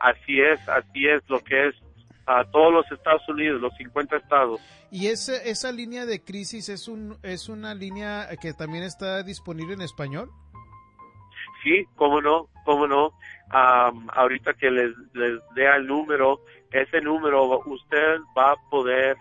Así 0.03 0.41
es, 0.41 0.59
así 0.67 1.07
es 1.07 1.23
lo 1.29 1.39
que 1.39 1.69
es 1.69 1.75
a 2.25 2.43
todos 2.51 2.73
los 2.73 2.91
Estados 2.91 3.21
Unidos, 3.29 3.61
los 3.61 3.73
50 3.77 4.17
estados. 4.17 4.59
Y 4.91 5.07
ese, 5.07 5.49
esa 5.49 5.71
línea 5.71 6.05
de 6.05 6.21
crisis 6.21 6.67
es, 6.67 6.89
un, 6.89 7.17
es 7.23 7.47
una 7.47 7.73
línea 7.73 8.27
que 8.41 8.53
también 8.53 8.83
está 8.83 9.23
disponible 9.23 9.75
en 9.75 9.81
español. 9.81 10.29
Sí, 11.63 11.85
cómo 11.95 12.19
no, 12.19 12.49
cómo 12.65 12.85
no. 12.85 13.13
Ahorita 13.49 14.53
que 14.55 14.69
les, 14.69 14.91
les 15.13 15.39
dé 15.55 15.67
el 15.73 15.87
número, 15.87 16.41
ese 16.71 16.99
número 16.99 17.59
usted 17.65 18.19
va 18.37 18.51
a 18.51 18.69
poder, 18.69 19.15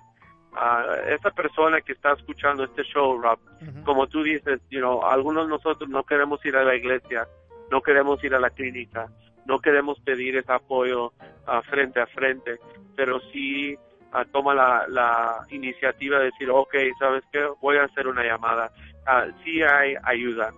ah, 0.55 0.85
esa 1.09 1.31
persona 1.31 1.81
que 1.81 1.93
está 1.93 2.15
escuchando 2.15 2.65
este 2.65 2.83
show, 2.83 3.21
Rob, 3.21 3.39
como 3.85 4.09
tú 4.09 4.25
dices, 4.25 4.61
you 4.69 4.81
know, 4.81 5.05
algunos 5.05 5.45
de 5.45 5.51
nosotros 5.51 5.89
no 5.89 6.03
queremos 6.03 6.45
ir 6.45 6.57
a 6.57 6.65
la 6.65 6.75
iglesia, 6.75 7.29
no 7.71 7.81
queremos 7.83 8.23
ir 8.25 8.35
a 8.35 8.41
la 8.41 8.51
clínica, 8.51 9.09
no 9.47 9.59
queremos 9.61 9.99
pedir 10.01 10.37
ese 10.37 10.53
apoyo 10.53 11.13
ah, 11.47 11.63
frente 11.63 12.01
a 12.01 12.07
frente, 12.07 12.59
pero 12.97 13.21
sí 13.33 13.77
ah, 14.13 14.25
toma 14.31 14.55
la, 14.55 14.87
la 14.89 15.47
iniciativa 15.51 16.19
de 16.19 16.27
decir, 16.27 16.51
ok, 16.51 16.75
¿sabes 16.99 17.25
qué? 17.33 17.47
Voy 17.61 17.77
a 17.77 17.85
hacer 17.85 18.07
una 18.07 18.25
llamada. 18.25 18.71
Ah, 19.07 19.27
sí 19.45 19.63
hay 19.63 19.95
ayuda, 20.05 20.53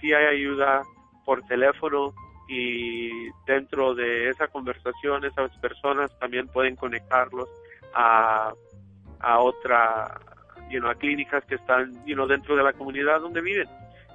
sí 0.00 0.12
hay 0.12 0.26
ayuda 0.36 0.82
por 1.24 1.42
teléfono 1.46 2.12
y 2.48 3.28
dentro 3.46 3.94
de 3.94 4.30
esa 4.30 4.48
conversación 4.48 5.24
esas 5.24 5.54
personas 5.58 6.16
también 6.18 6.48
pueden 6.48 6.76
conectarlos 6.76 7.48
a, 7.94 8.52
a 9.20 9.38
otra, 9.38 10.18
you 10.70 10.80
know, 10.80 10.90
a 10.90 10.94
clínicas 10.94 11.44
que 11.44 11.56
están 11.56 11.92
you 12.06 12.14
know, 12.14 12.26
dentro 12.26 12.56
de 12.56 12.62
la 12.62 12.72
comunidad 12.72 13.20
donde 13.20 13.42
viven. 13.42 13.68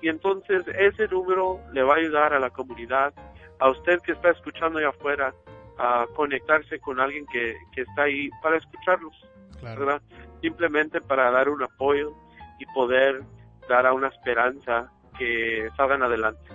Y 0.00 0.08
entonces 0.08 0.62
ese 0.78 1.08
número 1.08 1.60
le 1.72 1.82
va 1.82 1.94
a 1.94 1.96
ayudar 1.96 2.32
a 2.32 2.38
la 2.38 2.50
comunidad, 2.50 3.12
a 3.58 3.70
usted 3.70 4.00
que 4.02 4.12
está 4.12 4.30
escuchando 4.30 4.78
allá 4.78 4.90
afuera, 4.90 5.34
a 5.76 6.06
conectarse 6.14 6.78
con 6.78 7.00
alguien 7.00 7.26
que, 7.26 7.56
que 7.72 7.80
está 7.82 8.02
ahí 8.02 8.30
para 8.42 8.56
escucharlos, 8.56 9.12
claro. 9.60 9.86
¿verdad? 9.86 10.02
Simplemente 10.40 11.00
para 11.00 11.30
dar 11.30 11.48
un 11.48 11.62
apoyo 11.62 12.12
y 12.58 12.66
poder 12.66 13.22
dar 13.68 13.86
a 13.86 13.92
una 13.92 14.08
esperanza 14.08 14.90
que 15.18 15.68
salgan 15.76 16.02
adelante. 16.02 16.48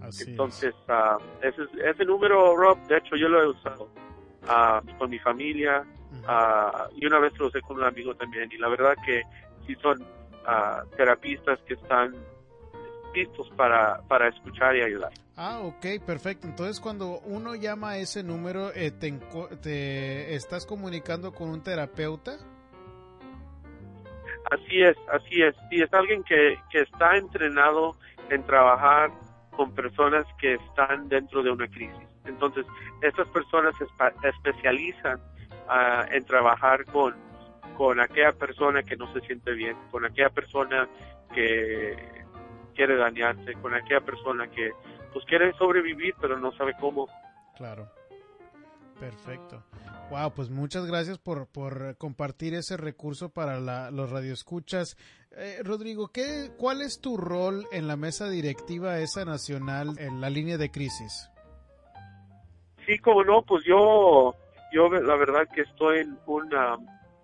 Así 0.00 0.22
es. 0.22 0.28
Entonces, 0.28 0.74
ah, 0.88 1.18
ese, 1.42 1.62
ese 1.84 2.04
número, 2.04 2.56
Rob, 2.56 2.78
de 2.86 2.98
hecho 2.98 3.16
yo 3.16 3.28
lo 3.28 3.42
he 3.42 3.48
usado 3.48 3.88
ah, 4.48 4.82
con 4.98 5.10
mi 5.10 5.18
familia 5.18 5.84
ah, 6.26 6.88
y 6.96 7.06
una 7.06 7.18
vez 7.18 7.36
lo 7.38 7.46
usé 7.46 7.60
con 7.62 7.78
un 7.78 7.84
amigo 7.84 8.14
también. 8.14 8.50
Y 8.52 8.58
la 8.58 8.68
verdad 8.68 8.94
que 9.04 9.22
sí 9.66 9.74
son 9.76 10.04
terapistas 10.96 11.58
que 11.60 11.72
están 11.72 12.14
listos 13.14 13.50
para, 13.56 14.02
para 14.08 14.28
escuchar 14.28 14.76
y 14.76 14.82
ayudar. 14.82 15.12
Ah, 15.36 15.60
ok, 15.60 16.04
perfecto. 16.04 16.46
Entonces, 16.46 16.80
cuando 16.80 17.20
uno 17.20 17.54
llama 17.54 17.90
a 17.90 17.98
ese 17.98 18.22
número, 18.22 18.72
eh, 18.74 18.90
te, 18.90 20.34
estás 20.34 20.66
comunicando 20.66 21.32
con 21.32 21.48
un 21.50 21.62
terapeuta. 21.62 22.36
Así 24.50 24.82
es, 24.82 24.96
así 25.10 25.42
es. 25.42 25.54
Y 25.70 25.82
es 25.82 25.92
alguien 25.92 26.22
que, 26.24 26.58
que 26.70 26.80
está 26.80 27.16
entrenado 27.16 27.96
en 28.30 28.44
trabajar 28.44 29.10
con 29.56 29.74
personas 29.74 30.26
que 30.38 30.54
están 30.54 31.08
dentro 31.08 31.42
de 31.42 31.50
una 31.50 31.66
crisis. 31.68 32.08
Entonces, 32.26 32.66
estas 33.02 33.28
personas 33.28 33.74
se 33.76 33.86
especializan 34.28 35.20
ah, 35.68 36.06
en 36.10 36.24
trabajar 36.24 36.84
con, 36.86 37.14
con 37.76 38.00
aquella 38.00 38.32
persona 38.32 38.82
que 38.82 38.96
no 38.96 39.12
se 39.12 39.20
siente 39.22 39.52
bien, 39.52 39.76
con 39.90 40.04
aquella 40.04 40.30
persona 40.30 40.88
que 41.34 42.23
quiere 42.74 42.96
dañarse, 42.96 43.54
con 43.62 43.74
aquella 43.74 44.00
persona 44.00 44.48
que 44.48 44.70
pues 45.12 45.24
quiere 45.26 45.52
sobrevivir 45.54 46.14
pero 46.20 46.38
no 46.38 46.52
sabe 46.52 46.74
cómo. 46.80 47.08
Claro. 47.56 47.88
Perfecto. 48.98 49.62
Wow, 50.10 50.32
pues 50.34 50.50
muchas 50.50 50.86
gracias 50.86 51.18
por, 51.18 51.46
por 51.48 51.96
compartir 51.96 52.54
ese 52.54 52.76
recurso 52.76 53.28
para 53.28 53.58
la- 53.58 53.90
los 53.90 54.10
radioescuchas. 54.10 54.96
Eh, 55.36 55.60
Rodrigo, 55.64 56.08
¿qué, 56.08 56.52
¿cuál 56.56 56.80
es 56.80 57.00
tu 57.00 57.16
rol 57.16 57.66
en 57.72 57.88
la 57.88 57.96
mesa 57.96 58.28
directiva 58.28 58.98
esa 58.98 59.24
nacional 59.24 59.98
en 59.98 60.20
la 60.20 60.30
línea 60.30 60.58
de 60.58 60.70
crisis? 60.70 61.28
Sí, 62.86 62.98
como 62.98 63.24
no, 63.24 63.42
pues 63.42 63.64
yo, 63.64 64.34
yo 64.72 64.88
la 64.90 65.16
verdad 65.16 65.48
que 65.52 65.62
estoy 65.62 66.00
en 66.00 66.18
una, 66.26 66.76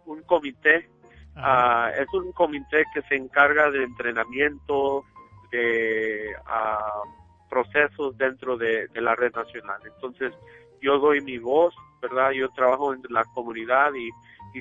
un 0.07 0.23
comité. 0.23 0.89
Ah, 1.37 1.91
es 1.97 2.07
un 2.13 2.33
comité 2.33 2.85
que 2.93 3.03
se 3.03 3.15
encarga 3.15 3.71
de 3.71 3.85
entrenamiento, 3.85 5.05
de 5.51 6.35
ah, 6.47 7.03
procesos 7.49 8.17
dentro 8.17 8.57
de, 8.57 8.89
la 8.95 9.15
red 9.15 9.35
nacional. 9.35 9.81
Entonces, 9.85 10.33
yo 10.81 10.99
doy 10.99 11.21
mi 11.21 11.39
voz, 11.39 11.75
¿verdad? 12.01 12.31
Yo 12.31 12.49
trabajo 12.51 12.95
en 12.95 13.03
la 13.11 13.25
comunidad 13.35 13.93
y, 13.95 14.11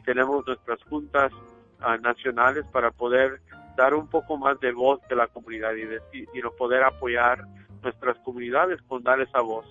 tenemos 0.06 0.46
nuestras 0.46 0.82
juntas 0.84 1.32
ah, 1.80 1.98
nacionales 1.98 2.64
para 2.72 2.92
poder 2.92 3.42
dar 3.76 3.94
un 3.94 4.08
poco 4.08 4.38
más 4.38 4.60
de 4.60 4.72
voz 4.72 5.00
de 5.10 5.16
la 5.16 5.28
comunidad 5.28 5.74
y, 5.74 6.20
y, 6.20 6.42
poder 6.58 6.84
apoyar 6.84 7.44
nuestras 7.82 8.18
comunidades 8.20 8.82
con 8.88 9.04
dar 9.04 9.22
esa 9.22 9.42
voz. 9.42 9.66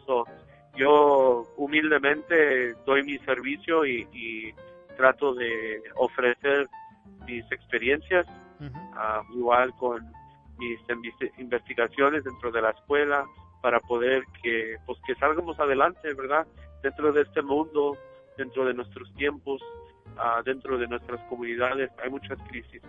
yo 0.76 1.44
humildemente 1.56 2.74
doy 2.86 3.02
mi 3.02 3.18
servicio 3.18 3.84
y, 3.86 4.54
trato 4.96 5.32
de 5.32 5.80
ofrecer 5.94 6.66
mis 7.24 7.44
experiencias, 7.52 8.26
ah, 8.94 9.22
igual 9.32 9.72
con 9.74 10.04
mis 10.58 10.80
investigaciones 11.38 12.24
dentro 12.24 12.50
de 12.50 12.62
la 12.62 12.70
escuela 12.70 13.24
para 13.62 13.80
poder 13.80 14.22
que 14.42 14.76
pues 14.86 14.98
que 15.06 15.14
salgamos 15.16 15.58
adelante, 15.58 16.12
¿verdad? 16.14 16.46
Dentro 16.82 17.12
de 17.12 17.22
este 17.22 17.42
mundo, 17.42 17.96
dentro 18.36 18.64
de 18.64 18.74
nuestros 18.74 19.12
tiempos, 19.14 19.60
uh, 20.16 20.42
dentro 20.44 20.78
de 20.78 20.86
nuestras 20.86 21.20
comunidades 21.28 21.90
hay 22.02 22.10
muchas 22.10 22.38
crisis, 22.48 22.82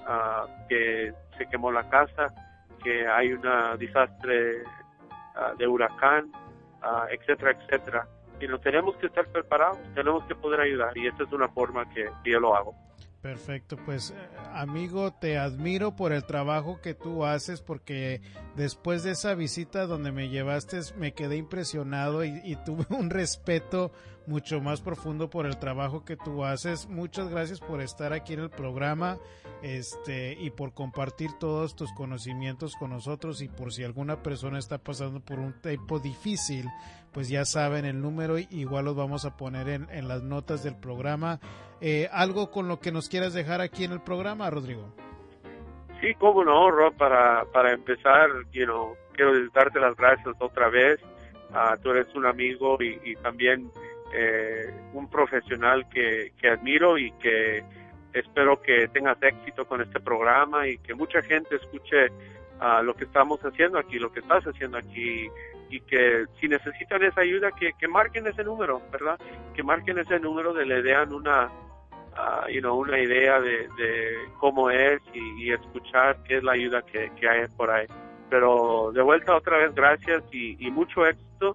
uh, 0.00 0.68
que 0.68 1.12
se 1.38 1.46
quemó 1.48 1.70
la 1.70 1.88
casa, 1.88 2.26
que 2.82 3.06
hay 3.06 3.32
un 3.32 3.42
desastre 3.78 4.62
uh, 4.62 5.56
de 5.56 5.66
huracán, 5.66 6.30
etcétera, 7.10 7.52
etcétera. 7.52 8.08
Y 8.40 8.46
no 8.46 8.58
tenemos 8.60 8.96
que 8.96 9.06
estar 9.06 9.26
preparados, 9.32 9.78
tenemos 9.94 10.24
que 10.26 10.34
poder 10.34 10.60
ayudar 10.60 10.96
y 10.96 11.06
esta 11.06 11.24
es 11.24 11.32
una 11.32 11.48
forma 11.48 11.88
que 11.90 12.08
yo 12.24 12.38
lo 12.38 12.54
hago. 12.54 12.74
Perfecto, 13.26 13.76
pues 13.84 14.10
eh, 14.12 14.14
amigo, 14.52 15.12
te 15.12 15.36
admiro 15.36 15.96
por 15.96 16.12
el 16.12 16.24
trabajo 16.24 16.80
que 16.80 16.94
tú 16.94 17.24
haces 17.24 17.60
porque 17.60 18.20
después 18.54 19.02
de 19.02 19.10
esa 19.10 19.34
visita 19.34 19.86
donde 19.86 20.12
me 20.12 20.28
llevaste 20.28 20.78
me 20.96 21.12
quedé 21.12 21.36
impresionado 21.36 22.24
y, 22.24 22.40
y 22.44 22.54
tuve 22.64 22.86
un 22.96 23.10
respeto 23.10 23.90
mucho 24.26 24.60
más 24.60 24.80
profundo 24.80 25.30
por 25.30 25.46
el 25.46 25.58
trabajo 25.58 26.04
que 26.04 26.16
tú 26.16 26.44
haces. 26.44 26.88
Muchas 26.88 27.28
gracias 27.28 27.60
por 27.60 27.80
estar 27.80 28.12
aquí 28.12 28.34
en 28.34 28.40
el 28.40 28.50
programa 28.50 29.18
este 29.62 30.36
y 30.38 30.50
por 30.50 30.74
compartir 30.74 31.30
todos 31.38 31.74
tus 31.74 31.92
conocimientos 31.94 32.76
con 32.76 32.90
nosotros 32.90 33.40
y 33.42 33.48
por 33.48 33.72
si 33.72 33.84
alguna 33.84 34.22
persona 34.22 34.58
está 34.58 34.78
pasando 34.78 35.20
por 35.20 35.38
un 35.38 35.52
tiempo 35.60 35.98
difícil, 35.98 36.66
pues 37.12 37.28
ya 37.28 37.44
saben 37.44 37.84
el 37.84 38.00
número, 38.00 38.38
igual 38.38 38.84
los 38.84 38.96
vamos 38.96 39.24
a 39.24 39.36
poner 39.36 39.68
en, 39.68 39.88
en 39.90 40.08
las 40.08 40.22
notas 40.22 40.62
del 40.62 40.76
programa. 40.76 41.40
Eh, 41.80 42.08
¿Algo 42.12 42.50
con 42.50 42.68
lo 42.68 42.80
que 42.80 42.92
nos 42.92 43.08
quieras 43.08 43.34
dejar 43.34 43.60
aquí 43.60 43.84
en 43.84 43.92
el 43.92 44.00
programa, 44.00 44.50
Rodrigo? 44.50 44.94
Sí, 46.00 46.14
cómo 46.18 46.44
no, 46.44 46.70
Rob, 46.70 46.94
para, 46.96 47.44
para 47.52 47.72
empezar, 47.72 48.28
you 48.52 48.66
quiero 49.14 49.32
darte 49.54 49.80
las 49.80 49.96
gracias 49.96 50.34
otra 50.38 50.68
vez. 50.68 51.00
Uh, 51.50 51.80
tú 51.82 51.90
eres 51.90 52.12
un 52.14 52.26
amigo 52.26 52.76
y, 52.80 53.14
también 53.16 53.70
eh, 54.12 54.72
un 54.92 55.08
profesional 55.08 55.88
que, 55.88 56.32
que 56.40 56.48
admiro 56.48 56.98
y 56.98 57.12
que 57.12 57.64
espero 58.12 58.60
que 58.62 58.88
tengas 58.88 59.22
éxito 59.22 59.66
con 59.66 59.82
este 59.82 60.00
programa 60.00 60.66
y 60.66 60.78
que 60.78 60.94
mucha 60.94 61.20
gente 61.22 61.56
escuche 61.56 62.06
uh, 62.60 62.82
lo 62.82 62.94
que 62.94 63.04
estamos 63.04 63.40
haciendo 63.40 63.78
aquí, 63.78 63.98
lo 63.98 64.10
que 64.10 64.20
estás 64.20 64.44
haciendo 64.44 64.78
aquí 64.78 65.28
y 65.68 65.80
que 65.80 66.24
si 66.40 66.48
necesitan 66.48 67.02
esa 67.02 67.20
ayuda 67.20 67.50
que, 67.52 67.72
que 67.78 67.88
marquen 67.88 68.26
ese 68.26 68.44
número, 68.44 68.80
¿verdad? 68.90 69.18
Que 69.54 69.62
marquen 69.62 69.98
ese 69.98 70.18
número 70.18 70.54
de 70.54 70.64
le 70.64 70.82
den 70.82 71.12
una 71.12 71.50
uh, 72.16 72.48
you 72.48 72.60
know, 72.60 72.78
una 72.78 72.98
idea 72.98 73.40
de, 73.40 73.68
de 73.76 74.16
cómo 74.38 74.70
es 74.70 75.00
y, 75.12 75.52
escuchar 75.52 76.22
qué 76.24 76.38
es 76.38 76.42
la 76.42 76.52
ayuda 76.52 76.82
que, 76.82 77.10
que, 77.18 77.28
hay 77.28 77.46
por 77.56 77.70
ahí. 77.70 77.86
Pero 78.30 78.90
de 78.92 79.02
vuelta 79.02 79.36
otra 79.36 79.58
vez 79.58 79.74
gracias 79.74 80.22
y, 80.32 80.56
y 80.64 80.70
mucho 80.70 81.06
éxito 81.06 81.54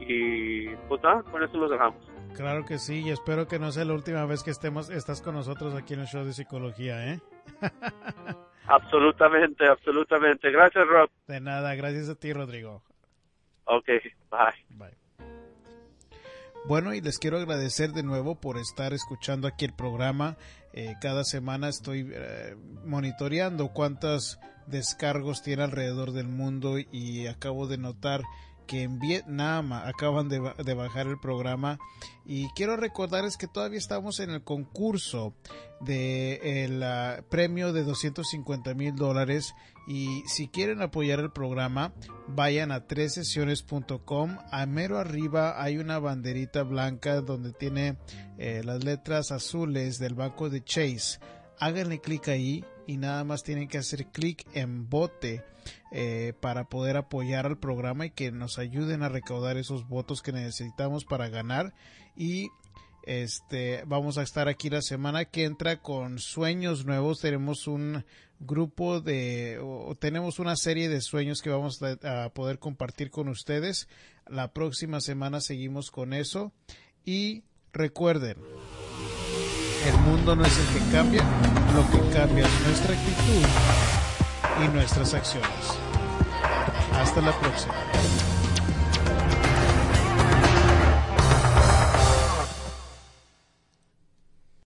y 0.00 0.68
pues 0.88 1.02
nada, 1.02 1.22
con 1.24 1.42
eso 1.42 1.56
lo 1.56 1.68
dejamos. 1.68 2.04
Claro 2.34 2.64
que 2.64 2.78
sí, 2.78 3.02
y 3.06 3.10
espero 3.10 3.48
que 3.48 3.58
no 3.58 3.72
sea 3.72 3.84
la 3.84 3.94
última 3.94 4.24
vez 4.26 4.42
que 4.42 4.50
estemos, 4.50 4.90
estás 4.90 5.22
con 5.22 5.34
nosotros 5.34 5.74
aquí 5.74 5.94
en 5.94 6.00
el 6.00 6.06
show 6.06 6.24
de 6.24 6.32
psicología, 6.32 7.12
¿eh? 7.12 7.20
absolutamente, 8.66 9.66
absolutamente. 9.66 10.50
Gracias, 10.50 10.86
Rob. 10.86 11.08
De 11.26 11.40
nada, 11.40 11.74
gracias 11.74 12.08
a 12.08 12.14
ti, 12.14 12.32
Rodrigo. 12.32 12.82
Ok, 13.64 13.86
bye. 14.30 14.76
Bye. 14.76 15.06
Bueno, 16.68 16.92
y 16.94 17.00
les 17.00 17.18
quiero 17.18 17.38
agradecer 17.38 17.92
de 17.92 18.02
nuevo 18.02 18.34
por 18.40 18.58
estar 18.58 18.92
escuchando 18.92 19.46
aquí 19.46 19.64
el 19.64 19.72
programa. 19.72 20.36
Eh, 20.72 20.94
cada 21.00 21.22
semana 21.22 21.68
estoy 21.68 22.10
eh, 22.12 22.56
monitoreando 22.84 23.68
cuántos 23.68 24.40
descargos 24.66 25.42
tiene 25.42 25.62
alrededor 25.62 26.10
del 26.10 26.26
mundo 26.26 26.76
y 26.78 27.28
acabo 27.28 27.68
de 27.68 27.78
notar 27.78 28.22
que 28.66 28.82
en 28.82 28.98
Vietnam 28.98 29.72
acaban 29.72 30.28
de, 30.28 30.38
bajar 30.74 31.06
el 31.06 31.18
programa. 31.18 31.78
Y 32.24 32.48
quiero 32.50 32.76
recordarles 32.76 33.36
que 33.36 33.46
todavía 33.46 33.78
estamos 33.78 34.20
en 34.20 34.30
el 34.30 34.42
concurso 34.42 35.34
de 35.80 36.64
el 36.64 36.82
ah, 36.82 37.22
premio 37.30 37.72
de 37.72 37.84
250 37.84 38.74
mil 38.74 38.94
dólares. 38.94 39.54
Y 39.86 40.22
si 40.26 40.48
quieren 40.48 40.82
apoyar 40.82 41.20
el 41.20 41.30
programa 41.30 41.92
vayan 42.26 42.72
a 42.72 42.88
tres 42.88 43.14
sesiones.com 43.14 44.38
a 44.50 44.66
mero 44.66 44.98
arriba 44.98 45.62
hay 45.62 45.78
una 45.78 46.00
banderita 46.00 46.64
blanca 46.64 47.20
donde 47.20 47.52
tiene 47.52 47.96
eh, 48.36 48.62
las 48.64 48.82
letras 48.82 49.30
azules 49.30 49.98
del 49.98 50.14
banco 50.14 50.50
de 50.50 50.64
Chase. 50.64 51.20
Háganle 51.60 52.00
clic 52.00 52.28
ahí 52.28 52.64
y 52.86 52.96
nada 52.96 53.22
más 53.22 53.44
tienen 53.44 53.68
que 53.68 53.78
hacer 53.78 54.06
clic 54.06 54.44
en 54.54 54.88
bote 54.88 55.44
eh, 55.92 56.32
para 56.40 56.68
poder 56.68 56.96
apoyar 56.96 57.46
al 57.46 57.58
programa 57.58 58.06
y 58.06 58.10
que 58.10 58.32
nos 58.32 58.58
ayuden 58.58 59.02
a 59.02 59.08
recaudar 59.08 59.56
esos 59.56 59.88
votos 59.88 60.22
que 60.22 60.32
necesitamos 60.32 61.04
para 61.04 61.28
ganar. 61.28 61.74
Y 62.16 62.48
este 63.02 63.84
vamos 63.86 64.18
a 64.18 64.22
estar 64.22 64.48
aquí 64.48 64.68
la 64.68 64.82
semana 64.82 65.24
que 65.26 65.44
entra 65.44 65.80
con 65.80 66.18
sueños 66.18 66.84
nuevos. 66.86 67.20
Tenemos 67.20 67.66
un 67.66 68.04
grupo 68.40 69.00
de 69.00 69.58
o 69.62 69.94
tenemos 69.94 70.38
una 70.38 70.56
serie 70.56 70.88
de 70.88 71.00
sueños 71.00 71.40
que 71.40 71.50
vamos 71.50 71.80
a, 71.82 72.30
poder 72.30 72.58
compartir 72.58 73.10
con 73.10 73.28
ustedes. 73.28 73.88
La 74.26 74.52
próxima 74.52 75.00
semana 75.00 75.40
seguimos 75.40 75.90
con 75.90 76.12
eso. 76.12 76.52
Y 77.04 77.44
recuerden 77.72 78.36
el 79.86 79.98
mundo 80.00 80.34
no 80.34 80.44
es 80.44 80.58
el 80.58 80.66
que 80.66 80.90
cambia, 80.90 81.22
lo 81.72 81.88
que 81.92 82.12
cambia 82.12 82.44
es 82.44 82.66
nuestra 82.66 82.92
actitud 82.92 84.05
y 84.64 84.68
nuestras 84.68 85.14
acciones. 85.14 85.50
Hasta 86.94 87.20
la 87.20 87.32
próxima. 87.32 87.74